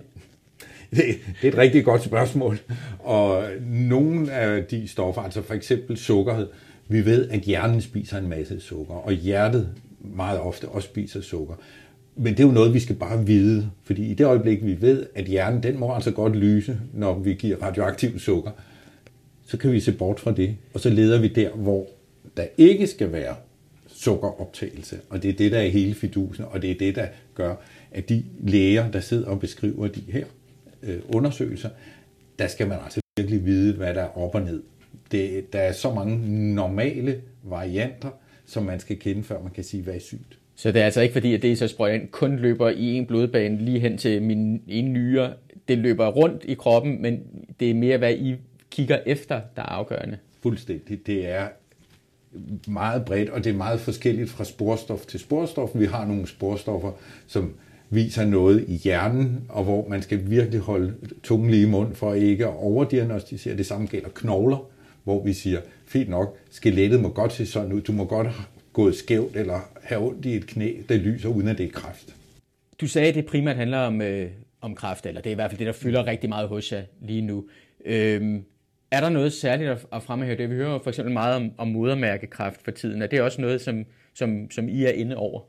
Det, 0.90 1.04
det 1.42 1.48
er 1.48 1.52
et 1.52 1.58
rigtig 1.58 1.84
godt 1.84 2.02
spørgsmål. 2.02 2.58
Og 2.98 3.44
nogle 3.68 4.32
af 4.32 4.64
de 4.64 4.88
stoffer, 4.88 5.22
altså 5.22 5.42
for 5.42 5.54
eksempel 5.54 5.96
sukkeret, 5.96 6.48
vi 6.88 7.04
ved, 7.04 7.28
at 7.28 7.40
hjernen 7.40 7.80
spiser 7.80 8.18
en 8.18 8.28
masse 8.28 8.60
sukker, 8.60 8.94
og 8.94 9.12
hjertet 9.12 9.68
meget 10.00 10.40
ofte 10.40 10.68
også 10.68 10.88
spiser 10.88 11.20
sukker. 11.20 11.54
Men 12.16 12.32
det 12.32 12.40
er 12.40 12.46
jo 12.46 12.52
noget, 12.52 12.74
vi 12.74 12.80
skal 12.80 12.96
bare 12.96 13.26
vide, 13.26 13.70
fordi 13.82 14.10
i 14.10 14.14
det 14.14 14.24
øjeblik, 14.24 14.64
vi 14.64 14.80
ved, 14.80 15.06
at 15.14 15.24
hjernen 15.24 15.62
den 15.62 15.78
må 15.78 15.94
altså 15.94 16.10
godt 16.10 16.36
lyse, 16.36 16.80
når 16.94 17.18
vi 17.18 17.34
giver 17.34 17.56
radioaktiv 17.62 18.18
sukker, 18.18 18.50
så 19.46 19.56
kan 19.56 19.72
vi 19.72 19.80
se 19.80 19.92
bort 19.92 20.20
fra 20.20 20.32
det, 20.32 20.56
og 20.74 20.80
så 20.80 20.90
leder 20.90 21.20
vi 21.20 21.28
der, 21.28 21.50
hvor 21.50 21.86
der 22.36 22.44
ikke 22.58 22.86
skal 22.86 23.12
være 23.12 23.34
sukkeroptagelse. 23.86 24.96
Og 25.08 25.22
det 25.22 25.28
er 25.28 25.34
det, 25.34 25.52
der 25.52 25.58
er 25.58 25.68
hele 25.68 25.94
fidusen, 25.94 26.44
og 26.50 26.62
det 26.62 26.70
er 26.70 26.78
det, 26.78 26.94
der 26.94 27.06
gør, 27.34 27.54
at 27.90 28.08
de 28.08 28.24
læger, 28.40 28.90
der 28.90 29.00
sidder 29.00 29.26
og 29.26 29.40
beskriver 29.40 29.88
de 29.88 30.02
her 30.08 30.24
øh, 30.82 30.98
undersøgelser, 31.14 31.68
der 32.38 32.46
skal 32.46 32.68
man 32.68 32.78
altså 32.84 33.00
virkelig 33.16 33.44
vide, 33.44 33.76
hvad 33.76 33.94
der 33.94 34.02
er 34.02 34.18
op 34.18 34.34
og 34.34 34.42
ned. 34.42 34.62
Det, 35.12 35.52
der 35.52 35.58
er 35.58 35.72
så 35.72 35.94
mange 35.94 36.18
normale 36.54 37.20
varianter, 37.42 38.10
som 38.46 38.62
man 38.62 38.80
skal 38.80 38.98
kende, 38.98 39.22
før 39.22 39.42
man 39.42 39.52
kan 39.52 39.64
sige, 39.64 39.82
hvad 39.82 39.94
er 39.94 39.98
sygt. 39.98 40.38
Så 40.54 40.72
det 40.72 40.80
er 40.80 40.84
altså 40.84 41.00
ikke 41.00 41.12
fordi, 41.12 41.34
at 41.34 41.42
det, 41.42 41.58
så 41.58 41.68
sprøjter 41.68 42.00
ind, 42.00 42.08
kun 42.08 42.36
løber 42.36 42.68
i 42.68 42.92
en 42.92 43.06
blodbane 43.06 43.64
lige 43.64 43.80
hen 43.80 43.98
til 43.98 44.22
min 44.22 44.62
ene 44.68 44.88
nyre. 44.88 45.32
Det 45.68 45.78
løber 45.78 46.06
rundt 46.06 46.44
i 46.44 46.54
kroppen, 46.54 47.02
men 47.02 47.22
det 47.60 47.70
er 47.70 47.74
mere, 47.74 47.98
hvad 47.98 48.14
I 48.14 48.36
kigger 48.70 48.98
efter, 49.06 49.40
der 49.56 49.62
er 49.62 49.66
afgørende. 49.66 50.18
Fuldstændig. 50.42 51.06
Det 51.06 51.28
er 51.28 51.48
meget 52.68 53.04
bredt, 53.04 53.30
og 53.30 53.44
det 53.44 53.52
er 53.52 53.56
meget 53.56 53.80
forskelligt 53.80 54.30
fra 54.30 54.44
sporstof 54.44 55.06
til 55.06 55.20
sporstof. 55.20 55.70
Vi 55.74 55.84
har 55.84 56.06
nogle 56.06 56.26
sporstoffer, 56.26 56.92
som 57.26 57.54
viser 57.90 58.24
noget 58.24 58.64
i 58.68 58.74
hjernen, 58.74 59.44
og 59.48 59.64
hvor 59.64 59.88
man 59.88 60.02
skal 60.02 60.30
virkelig 60.30 60.60
holde 60.60 60.94
tungen 61.22 61.50
lige 61.50 61.62
i 61.62 61.70
mund 61.70 61.94
for 61.94 62.14
ikke 62.14 62.46
at 62.46 62.54
overdiagnostisere. 62.56 63.56
Det 63.56 63.66
samme 63.66 63.86
gælder 63.86 64.08
knogler, 64.08 64.70
hvor 65.04 65.24
vi 65.24 65.32
siger, 65.32 65.60
fint 65.86 66.08
nok, 66.08 66.38
skelettet 66.50 67.00
må 67.00 67.08
godt 67.08 67.32
se 67.32 67.46
sådan 67.46 67.72
ud, 67.72 67.80
du 67.80 67.92
må 67.92 68.04
godt 68.04 68.26
have 68.26 68.44
gået 68.72 68.94
skævt 68.94 69.36
eller 69.36 69.60
have 69.82 70.00
ondt 70.00 70.26
i 70.26 70.36
et 70.36 70.46
knæ, 70.46 70.72
der 70.88 70.96
lyser 70.96 71.28
uden 71.28 71.48
at 71.48 71.58
det 71.58 71.66
er 71.66 71.70
kræft. 71.70 72.16
Du 72.80 72.86
sagde, 72.86 73.08
at 73.08 73.14
det 73.14 73.26
primært 73.26 73.56
handler 73.56 73.78
om, 73.78 74.02
øh, 74.02 74.30
om 74.60 74.74
kræft, 74.74 75.06
eller 75.06 75.20
det 75.20 75.30
er 75.30 75.32
i 75.32 75.34
hvert 75.34 75.50
fald 75.50 75.58
det, 75.58 75.66
der 75.66 75.72
fylder 75.72 76.06
rigtig 76.06 76.28
meget 76.28 76.48
hos 76.48 76.72
jer 76.72 76.82
lige 77.00 77.22
nu. 77.22 77.44
Øhm, 77.84 78.44
er 78.90 79.00
der 79.00 79.08
noget 79.08 79.32
særligt 79.32 79.70
at 79.92 80.02
fremhæve 80.02 80.36
det? 80.36 80.50
Vi 80.50 80.54
hører 80.54 80.78
for 80.78 80.90
eksempel 80.90 81.12
meget 81.12 81.36
om, 81.36 81.52
om 81.58 81.68
modermærkekræft 81.68 82.62
for 82.64 82.70
tiden. 82.70 83.02
Er 83.02 83.06
det 83.06 83.22
også 83.22 83.40
noget, 83.40 83.60
som, 83.60 83.84
som, 84.14 84.50
som 84.50 84.68
I 84.68 84.84
er 84.84 84.90
inde 84.90 85.16
over? 85.16 85.40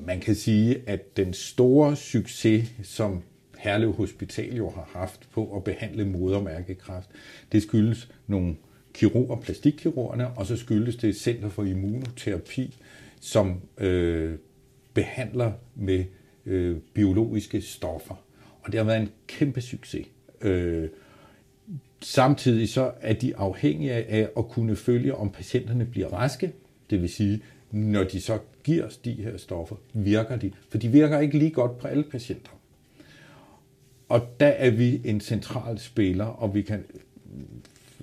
Man 0.00 0.20
kan 0.20 0.34
sige, 0.34 0.82
at 0.86 1.16
den 1.16 1.32
store 1.32 1.96
succes, 1.96 2.68
som 2.82 3.22
Herlev 3.58 3.92
Hospital 3.92 4.56
jo 4.56 4.70
har 4.70 4.90
haft 4.92 5.28
på 5.32 5.56
at 5.56 5.64
behandle 5.64 6.04
modermærkekræft, 6.04 7.10
det 7.52 7.62
skyldes 7.62 8.08
nogle 8.26 8.56
kirurger, 8.94 9.36
plastikkirurgerne, 9.36 10.28
og 10.28 10.46
så 10.46 10.56
skyldes 10.56 10.96
det 10.96 11.16
Center 11.16 11.48
for 11.48 11.64
Immunoterapi, 11.64 12.76
som 13.20 13.60
øh, 13.78 14.38
behandler 14.94 15.52
med 15.74 16.04
øh, 16.46 16.76
biologiske 16.94 17.60
stoffer. 17.60 18.14
Og 18.62 18.72
det 18.72 18.78
har 18.78 18.84
været 18.84 19.00
en 19.00 19.10
kæmpe 19.26 19.60
succes. 19.60 20.06
Øh, 20.40 20.88
Samtidig 22.00 22.68
så 22.68 22.92
er 23.00 23.12
de 23.12 23.36
afhængige 23.36 23.92
af 23.92 24.28
at 24.38 24.48
kunne 24.48 24.76
følge, 24.76 25.14
om 25.14 25.30
patienterne 25.30 25.84
bliver 25.84 26.08
raske. 26.08 26.52
Det 26.90 27.02
vil 27.02 27.08
sige, 27.08 27.42
når 27.70 28.04
de 28.04 28.20
så 28.20 28.38
giver 28.66 28.86
os 28.86 28.96
de 28.96 29.12
her 29.12 29.36
stoffer, 29.36 29.76
virker 29.92 30.36
de. 30.36 30.52
For 30.68 30.78
de 30.78 30.88
virker 30.88 31.18
ikke 31.18 31.38
lige 31.38 31.50
godt 31.50 31.78
på 31.78 31.88
alle 31.88 32.04
patienter. 32.04 32.50
Og 34.08 34.20
der 34.40 34.46
er 34.46 34.70
vi 34.70 35.00
en 35.04 35.20
central 35.20 35.78
spiller, 35.78 36.24
og 36.24 36.54
vi 36.54 36.62
kan 36.62 36.84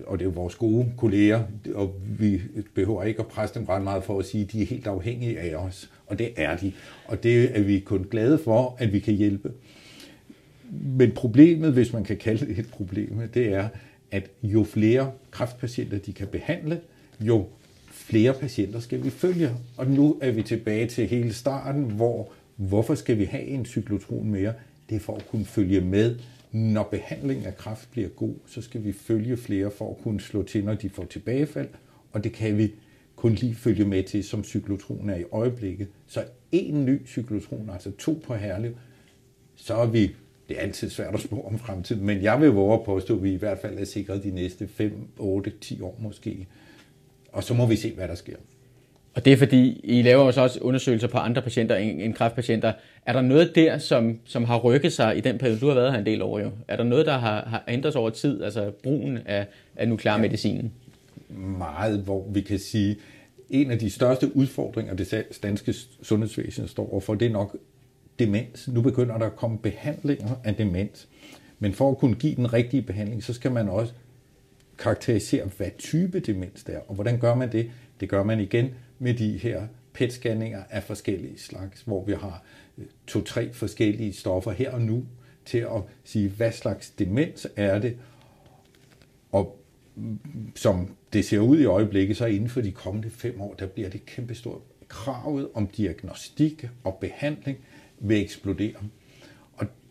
og 0.06 0.19
det 0.19 0.26
er 0.26 0.30
jo 0.30 0.34
vores 0.36 0.56
gode 0.56 0.93
kolleger, 0.97 1.43
og 1.76 1.95
vi 2.19 2.41
behøver 2.73 3.04
ikke 3.04 3.19
at 3.19 3.28
presse 3.28 3.60
dem 3.60 3.65
ret 3.65 3.82
meget 3.82 4.04
for 4.04 4.19
at 4.19 4.26
sige, 4.26 4.43
at 4.43 4.52
de 4.52 4.62
er 4.62 4.65
helt 4.65 4.88
afhængige 4.88 5.39
af 5.39 5.56
os. 5.56 5.91
Og 6.08 6.19
det 6.19 6.34
er 6.36 6.58
de. 6.58 6.73
Og 7.06 7.23
det 7.23 7.58
er 7.58 7.62
vi 7.62 7.80
kun 7.80 8.08
glade 8.12 8.38
for, 8.38 8.76
at 8.80 8.93
vi 8.93 8.99
kan 8.99 9.13
hjælpe. 9.13 9.52
Men 10.71 11.12
problemet, 11.12 11.73
hvis 11.73 11.93
man 11.93 12.04
kan 12.04 12.17
kalde 12.17 12.45
det 12.45 12.60
et 12.60 12.69
problem, 12.69 13.30
det 13.34 13.54
er, 13.54 13.69
at 14.12 14.30
jo 14.43 14.63
flere 14.63 15.12
kræftpatienter 15.32 15.97
de 15.97 16.13
kan 16.13 16.28
behandle, 16.28 16.82
jo 17.19 17.47
flere 18.03 18.33
patienter 18.33 18.79
skal 18.79 19.03
vi 19.03 19.09
følge. 19.09 19.51
Og 19.77 19.87
nu 19.87 20.17
er 20.21 20.31
vi 20.31 20.43
tilbage 20.43 20.87
til 20.87 21.07
hele 21.07 21.33
starten, 21.33 21.83
hvor 21.83 22.31
hvorfor 22.55 22.95
skal 22.95 23.17
vi 23.17 23.25
have 23.25 23.43
en 23.43 23.65
cyklotron 23.65 24.29
mere? 24.29 24.53
Det 24.89 24.95
er 24.95 24.99
for 24.99 25.15
at 25.15 25.27
kunne 25.27 25.45
følge 25.45 25.81
med 25.81 26.15
når 26.51 26.83
behandlingen 26.83 27.45
af 27.45 27.57
kræft 27.57 27.91
bliver 27.91 28.09
god, 28.09 28.33
så 28.45 28.61
skal 28.61 28.83
vi 28.83 28.91
følge 28.91 29.37
flere 29.37 29.71
for 29.71 29.89
at 29.89 29.97
kunne 30.03 30.21
slå 30.21 30.43
til, 30.43 30.65
når 30.65 30.73
de 30.73 30.89
får 30.89 31.05
tilbagefald, 31.05 31.67
og 32.11 32.23
det 32.23 32.33
kan 32.33 32.57
vi 32.57 32.71
kun 33.15 33.31
lige 33.31 33.55
følge 33.55 33.85
med 33.85 34.03
til, 34.03 34.23
som 34.23 34.43
cyklotron 34.43 35.09
er 35.09 35.15
i 35.15 35.23
øjeblikket. 35.31 35.87
Så 36.07 36.23
en 36.51 36.85
ny 36.85 37.07
cyklotron, 37.07 37.69
altså 37.69 37.91
to 37.91 38.21
på 38.25 38.35
Herlev, 38.35 38.71
så 39.55 39.75
er 39.75 39.85
vi, 39.85 40.15
det 40.49 40.57
er 40.57 40.61
altid 40.61 40.89
svært 40.89 41.13
at 41.13 41.21
spå 41.21 41.41
om 41.41 41.59
fremtiden, 41.59 42.05
men 42.05 42.23
jeg 42.23 42.41
vil 42.41 42.49
våge 42.49 42.73
at 42.73 42.83
påstå, 42.83 43.15
at 43.15 43.23
vi 43.23 43.33
i 43.33 43.37
hvert 43.37 43.59
fald 43.59 43.79
er 43.79 43.85
sikret 43.85 44.23
de 44.23 44.31
næste 44.31 44.67
5, 44.67 45.07
8, 45.17 45.53
10 45.61 45.81
år 45.81 45.99
måske. 45.99 46.47
Og 47.34 47.43
så 47.43 47.54
må 47.54 47.65
vi 47.65 47.76
se, 47.76 47.93
hvad 47.93 48.08
der 48.08 48.15
sker. 48.15 48.36
Og 49.15 49.26
det 49.26 49.34
er 49.34 49.38
fordi, 49.38 49.82
I 49.84 50.02
laver 50.02 50.24
også, 50.24 50.41
også 50.41 50.60
undersøgelser 50.60 51.08
på 51.08 51.17
andre 51.17 51.41
patienter 51.41 51.76
end 51.76 52.13
kræftpatienter. 52.13 52.74
Er 53.06 53.13
der 53.13 53.22
noget 53.22 53.56
der, 53.56 53.78
som, 53.78 54.19
som 54.26 54.43
har 54.43 54.58
rykket 54.58 54.93
sig 54.93 55.17
i 55.17 55.22
den 55.22 55.38
periode, 55.38 55.60
du 55.60 55.67
har 55.67 55.76
været 55.76 55.91
her 55.91 56.00
en 56.00 56.06
del 56.06 56.22
over 56.22 56.39
jo? 56.39 56.52
Er 56.67 56.76
der 56.76 56.84
noget, 56.84 57.06
der 57.06 57.17
har, 57.17 57.46
har 57.46 57.63
ændret 57.67 57.93
sig 57.93 58.02
over 58.02 58.10
tid, 58.10 58.43
altså 58.43 58.72
brugen 58.84 59.19
af, 59.26 59.48
af 59.76 59.88
nuklearmedicinen? 59.88 60.72
Ja, 61.30 61.36
meget, 61.36 62.00
hvor 62.00 62.28
vi 62.30 62.41
kan 62.41 62.60
sige, 62.60 62.98
en 63.50 63.72
af 63.72 63.80
de 63.80 63.89
største 63.89 64.36
udfordringer, 64.36 64.93
det 64.93 65.39
danske 65.43 65.74
sundhedsvæsen 66.02 66.67
står 66.67 66.91
overfor, 66.91 67.15
det 67.15 67.26
er 67.26 67.32
nok 67.32 67.58
demens. 68.19 68.67
Nu 68.67 68.82
begynder 68.82 69.17
der 69.17 69.26
at 69.26 69.36
komme 69.36 69.58
behandlinger 69.58 70.36
af 70.43 70.56
demens. 70.56 71.08
Men 71.60 71.74
for 71.74 71.91
at 71.91 71.98
kunne 71.98 72.15
give 72.15 72.36
den 72.36 72.54
rigtige 72.54 72.82
behandling, 72.82 73.24
så 73.24 73.34
skal 73.34 73.52
man 73.52 73.69
også 73.69 73.93
karakterisere, 74.77 75.49
hvad 75.57 75.69
type 75.77 76.19
demens 76.19 76.63
det 76.63 76.75
er. 76.75 76.79
Og 76.79 76.95
hvordan 76.95 77.19
gør 77.19 77.36
man 77.36 77.51
det? 77.51 77.71
Det 77.99 78.09
gør 78.09 78.23
man 78.23 78.39
igen 78.39 78.73
med 78.99 79.13
de 79.13 79.38
her 79.38 79.67
PET-scanninger 79.93 80.63
af 80.69 80.83
forskellige 80.83 81.39
slags, 81.39 81.81
hvor 81.81 82.05
vi 82.05 82.13
har 82.13 82.43
øh, 82.77 82.86
to-tre 83.07 83.53
forskellige 83.53 84.13
stoffer 84.13 84.51
her 84.51 84.71
og 84.71 84.81
nu 84.81 85.05
til 85.45 85.57
at 85.57 85.81
sige, 86.03 86.29
hvad 86.29 86.51
slags 86.51 86.89
demens 86.89 87.47
er 87.55 87.79
det, 87.79 87.97
og 89.31 89.59
mm, 89.95 90.19
som 90.55 90.95
det 91.13 91.25
ser 91.25 91.39
ud 91.39 91.59
i 91.59 91.65
øjeblikket, 91.65 92.17
så 92.17 92.25
inden 92.25 92.49
for 92.49 92.62
de 92.62 92.71
kommende 92.71 93.09
fem 93.09 93.41
år, 93.41 93.53
der 93.53 93.65
bliver 93.65 93.89
det 93.89 94.05
kæmpestort. 94.05 94.62
Kravet 94.88 95.49
om 95.53 95.67
diagnostik 95.67 96.67
og 96.83 96.97
behandling 97.01 97.57
vil 97.99 98.21
eksplodere. 98.21 98.75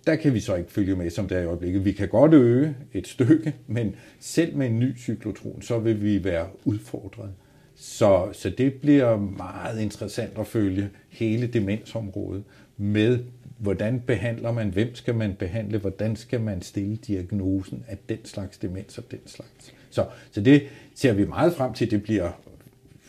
Der 0.07 0.17
kan 0.17 0.35
vi 0.35 0.41
så 0.41 0.55
ikke 0.55 0.73
følge 0.73 0.97
med, 0.97 1.11
som 1.11 1.29
det 1.29 1.39
er 1.39 1.43
i 1.43 1.45
øjeblikket. 1.45 1.85
Vi 1.85 1.93
kan 1.93 2.09
godt 2.09 2.35
øge 2.35 2.77
et 2.93 3.09
stykke, 3.09 3.55
men 3.67 3.95
selv 4.21 4.57
med 4.57 4.67
en 4.67 4.79
ny 4.79 4.99
cyklotron, 4.99 5.63
så 5.63 5.79
vil 5.79 6.03
vi 6.03 6.25
være 6.25 6.47
udfordret. 6.65 7.31
Så, 7.75 8.29
så 8.33 8.51
det 8.51 8.75
bliver 8.75 9.17
meget 9.17 9.81
interessant 9.81 10.39
at 10.39 10.47
følge 10.47 10.91
hele 11.09 11.47
demensområdet 11.47 12.45
med, 12.77 13.19
hvordan 13.59 14.01
behandler 14.07 14.53
man, 14.53 14.69
hvem 14.69 14.95
skal 14.95 15.15
man 15.15 15.35
behandle, 15.35 15.79
hvordan 15.79 16.17
skal 16.17 16.41
man 16.41 16.63
stille 16.63 16.97
diagnosen 16.97 17.85
af 17.89 17.99
den 18.09 18.25
slags 18.25 18.59
demens 18.59 18.99
og 18.99 19.05
den 19.11 19.21
slags. 19.27 19.75
Så, 19.91 20.07
så 20.31 20.41
det 20.41 20.63
ser 20.95 21.13
vi 21.13 21.25
meget 21.25 21.55
frem 21.55 21.73
til, 21.73 21.91
det 21.91 22.03
bliver 22.03 22.31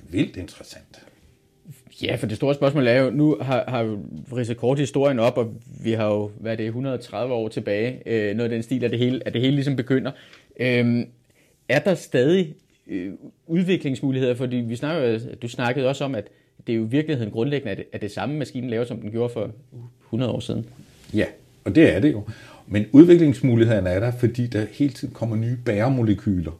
vildt 0.09 0.37
interessant. 0.37 1.05
Ja, 2.03 2.15
for 2.15 2.27
det 2.27 2.37
store 2.37 2.55
spørgsmål 2.55 2.87
er 2.87 3.01
jo, 3.01 3.09
nu 3.09 3.37
har, 3.41 3.63
har 3.67 3.97
ridset 4.35 4.57
kort 4.57 4.79
historien 4.79 5.19
op, 5.19 5.37
og 5.37 5.53
vi 5.83 5.91
har 5.91 6.07
jo, 6.07 6.31
hvad 6.39 6.51
er 6.51 6.55
det, 6.55 6.65
130 6.65 7.33
år 7.33 7.47
tilbage, 7.47 8.01
øh, 8.05 8.35
noget 8.35 8.51
af 8.51 8.55
den 8.55 8.63
stil, 8.63 8.83
at 8.83 8.91
det 8.91 8.99
hele, 8.99 9.21
at 9.25 9.33
det 9.33 9.41
hele 9.41 9.55
ligesom 9.55 9.75
begynder. 9.75 10.11
Øh, 10.59 11.05
er 11.69 11.79
der 11.79 11.95
stadig 11.95 12.55
øh, 12.87 13.11
udviklingsmuligheder, 13.47 14.35
fordi 14.35 14.55
vi 14.55 14.75
snakker, 14.75 15.19
du 15.41 15.47
snakkede 15.47 15.87
også 15.87 16.03
om, 16.03 16.15
at 16.15 16.27
det 16.67 16.73
er 16.73 16.77
jo 16.77 16.85
i 16.85 16.89
virkeligheden 16.89 17.31
grundlæggende, 17.31 17.71
at 17.71 17.77
det, 17.77 17.85
at 17.91 18.01
det 18.01 18.11
samme 18.11 18.35
maskinen 18.35 18.69
laver, 18.69 18.85
som 18.85 18.97
den 18.97 19.11
gjorde 19.11 19.33
for 19.33 19.51
100 20.05 20.31
år 20.31 20.39
siden. 20.39 20.65
Ja, 21.13 21.25
og 21.63 21.75
det 21.75 21.95
er 21.95 21.99
det 21.99 22.11
jo. 22.11 22.23
Men 22.67 22.85
udviklingsmulighederne 22.91 23.89
er 23.89 23.99
der, 23.99 24.11
fordi 24.11 24.47
der 24.47 24.65
hele 24.71 24.93
tiden 24.93 25.13
kommer 25.13 25.35
nye 25.35 25.57
bæremolekyler. 25.65 26.51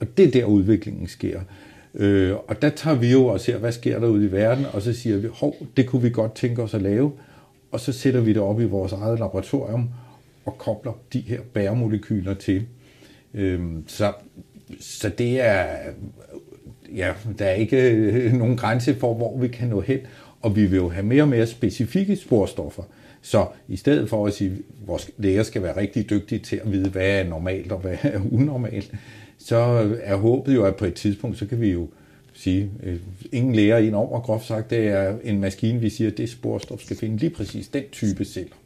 Og 0.00 0.16
det 0.16 0.26
er 0.26 0.30
der, 0.30 0.44
udviklingen 0.44 1.08
sker. 1.08 1.40
Øh, 1.94 2.34
og 2.48 2.62
der 2.62 2.70
tager 2.70 2.96
vi 2.96 3.12
jo 3.12 3.26
og 3.26 3.40
ser, 3.40 3.58
hvad 3.58 3.72
sker 3.72 3.98
der 3.98 4.08
ude 4.08 4.26
i 4.26 4.32
verden, 4.32 4.66
og 4.72 4.82
så 4.82 4.92
siger 4.92 5.16
vi, 5.16 5.28
hov, 5.32 5.56
det 5.76 5.86
kunne 5.86 6.02
vi 6.02 6.10
godt 6.10 6.34
tænke 6.34 6.62
os 6.62 6.74
at 6.74 6.82
lave. 6.82 7.12
Og 7.72 7.80
så 7.80 7.92
sætter 7.92 8.20
vi 8.20 8.32
det 8.32 8.42
op 8.42 8.60
i 8.60 8.64
vores 8.64 8.92
eget 8.92 9.18
laboratorium 9.18 9.90
og 10.44 10.58
kobler 10.58 10.92
de 11.12 11.20
her 11.20 11.40
bæremolekyler 11.54 12.34
til. 12.34 12.66
Øh, 13.34 13.60
så 13.86 14.12
så 14.80 15.08
det 15.08 15.40
er, 15.40 15.66
ja, 16.96 17.12
der 17.38 17.44
er 17.44 17.54
ikke 17.54 17.90
øh, 17.90 18.32
nogen 18.32 18.56
grænse 18.56 18.94
for, 18.94 19.14
hvor 19.14 19.38
vi 19.38 19.48
kan 19.48 19.68
nå 19.68 19.80
hen, 19.80 19.98
og 20.40 20.56
vi 20.56 20.66
vil 20.66 20.76
jo 20.76 20.88
have 20.88 21.06
mere 21.06 21.22
og 21.22 21.28
mere 21.28 21.46
specifikke 21.46 22.16
sporstoffer. 22.16 22.82
Så 23.22 23.46
i 23.68 23.76
stedet 23.76 24.08
for 24.08 24.26
at 24.26 24.32
sige, 24.32 24.50
at 24.50 24.58
vores 24.86 25.10
læger 25.18 25.42
skal 25.42 25.62
være 25.62 25.76
rigtig 25.76 26.10
dygtige 26.10 26.38
til 26.38 26.60
at 26.64 26.72
vide, 26.72 26.88
hvad 26.88 27.20
er 27.20 27.24
normalt 27.24 27.72
og 27.72 27.78
hvad 27.78 27.96
er 28.02 28.20
unormalt, 28.30 28.94
så 29.44 29.56
er 30.02 30.16
håbet 30.16 30.54
jo, 30.54 30.64
at 30.64 30.76
på 30.76 30.84
et 30.84 30.94
tidspunkt, 30.94 31.38
så 31.38 31.46
kan 31.46 31.60
vi 31.60 31.70
jo 31.70 31.88
sige, 32.34 32.70
øh, 32.82 32.96
ingen 33.32 33.54
lærer 33.54 33.78
ind 33.78 33.94
over, 33.94 34.20
groft 34.20 34.46
sagt, 34.46 34.70
det 34.70 34.88
er 34.88 35.16
en 35.24 35.40
maskine, 35.40 35.80
vi 35.80 35.90
siger, 35.90 36.10
at 36.10 36.18
det 36.18 36.30
sporstof 36.30 36.80
skal 36.80 36.96
finde 36.96 37.16
lige 37.16 37.30
præcis 37.30 37.68
den 37.68 37.82
type 37.92 38.24
celler. 38.24 38.56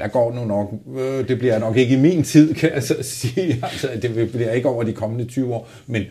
Der 0.00 0.08
går 0.08 0.34
nu 0.34 0.44
nok, 0.44 0.74
øh, 0.98 1.28
det 1.28 1.38
bliver 1.38 1.58
nok 1.58 1.76
ikke 1.76 1.94
i 1.94 2.00
min 2.00 2.22
tid, 2.22 2.54
kan 2.54 2.72
jeg 2.72 2.82
så 2.82 2.96
sige, 3.02 3.58
altså 3.62 3.88
det 4.02 4.30
bliver 4.30 4.52
ikke 4.52 4.68
over 4.68 4.82
de 4.82 4.92
kommende 4.92 5.24
20 5.24 5.54
år, 5.54 5.68
men 5.86 6.02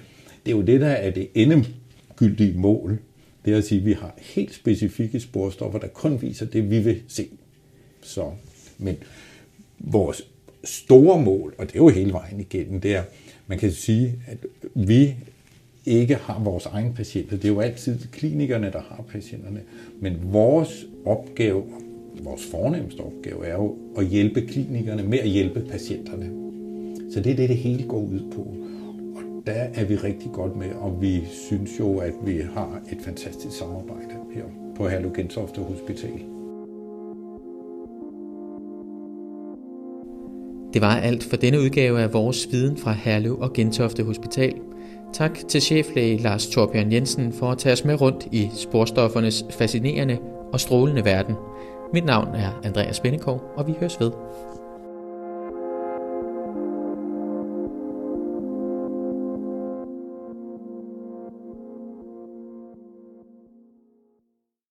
det 0.45 0.51
er 0.51 0.55
jo 0.55 0.61
det, 0.61 0.81
der 0.81 0.87
er 0.87 1.11
det 1.11 1.27
endegyldige 1.33 2.57
mål, 2.57 2.99
det 3.45 3.53
er 3.53 3.57
at 3.57 3.63
sige, 3.63 3.79
at 3.79 3.85
vi 3.85 3.93
har 3.93 4.13
helt 4.17 4.53
specifikke 4.53 5.19
sporstoffer, 5.19 5.79
der 5.79 5.87
kun 5.87 6.21
viser 6.21 6.45
det, 6.45 6.71
vi 6.71 6.79
vil 6.79 7.01
se. 7.07 7.27
Så, 8.01 8.31
men 8.77 8.97
vores 9.79 10.23
store 10.63 11.21
mål, 11.21 11.55
og 11.57 11.67
det 11.67 11.73
er 11.73 11.79
jo 11.79 11.89
hele 11.89 12.13
vejen 12.13 12.39
igennem, 12.39 12.81
det 12.81 12.95
er, 12.95 13.03
man 13.49 13.57
kan 13.57 13.71
sige, 13.71 14.15
at 14.27 14.37
vi 14.75 15.15
ikke 15.85 16.15
har 16.15 16.43
vores 16.43 16.65
egen 16.65 16.93
patienter. 16.93 17.35
Det 17.35 17.45
er 17.45 17.49
jo 17.49 17.59
altid 17.59 17.99
klinikerne, 18.11 18.71
der 18.71 18.81
har 18.81 19.03
patienterne. 19.11 19.61
Men 19.99 20.17
vores 20.23 20.85
opgave 21.05 21.63
vores 22.23 22.45
fornemmeste 22.51 23.01
opgave 23.01 23.45
er 23.45 23.53
jo 23.53 23.75
at 23.97 24.05
hjælpe 24.05 24.41
klinikerne 24.41 25.03
med 25.03 25.19
at 25.19 25.29
hjælpe 25.29 25.59
patienterne. 25.59 26.31
Så 27.11 27.21
det 27.21 27.31
er 27.31 27.35
det, 27.35 27.49
det 27.49 27.57
hele 27.57 27.83
går 27.87 27.99
ud 27.99 28.19
på. 28.31 28.41
Og 29.15 29.43
der 29.47 29.53
er 29.53 29.85
vi 29.85 29.95
rigtig 29.95 30.31
godt 30.31 30.55
med, 30.55 30.71
og 30.71 31.01
vi 31.01 31.23
synes 31.25 31.79
jo, 31.79 31.97
at 31.97 32.13
vi 32.25 32.41
har 32.53 32.81
et 32.91 32.97
fantastisk 33.01 33.57
samarbejde 33.57 34.15
her 34.33 34.43
på 34.75 34.87
Herlev 34.87 35.13
Gentofte 35.13 35.61
Hospital. 35.61 36.38
Det 40.73 40.81
var 40.81 40.95
alt 40.95 41.23
for 41.23 41.35
denne 41.35 41.59
udgave 41.59 42.01
af 42.01 42.13
vores 42.13 42.47
viden 42.51 42.77
fra 42.77 42.91
Herlev 42.91 43.37
og 43.39 43.53
Gentofte 43.53 44.03
Hospital. 44.03 44.53
Tak 45.13 45.39
til 45.47 45.61
cheflæge 45.61 46.17
Lars 46.17 46.47
Torbjørn 46.47 46.91
Jensen 46.91 47.33
for 47.33 47.51
at 47.51 47.57
tage 47.57 47.73
os 47.73 47.85
med 47.85 48.01
rundt 48.01 48.27
i 48.31 48.49
sporstoffernes 48.55 49.45
fascinerende 49.49 50.17
og 50.53 50.59
strålende 50.59 51.05
verden– 51.05 51.35
mit 51.93 52.05
navn 52.05 52.35
er 52.35 52.59
Andreas 52.63 52.99
Bennekov, 52.99 53.41
og 53.55 53.67
vi 53.67 53.73
høres 53.79 53.99
ved. 53.99 54.11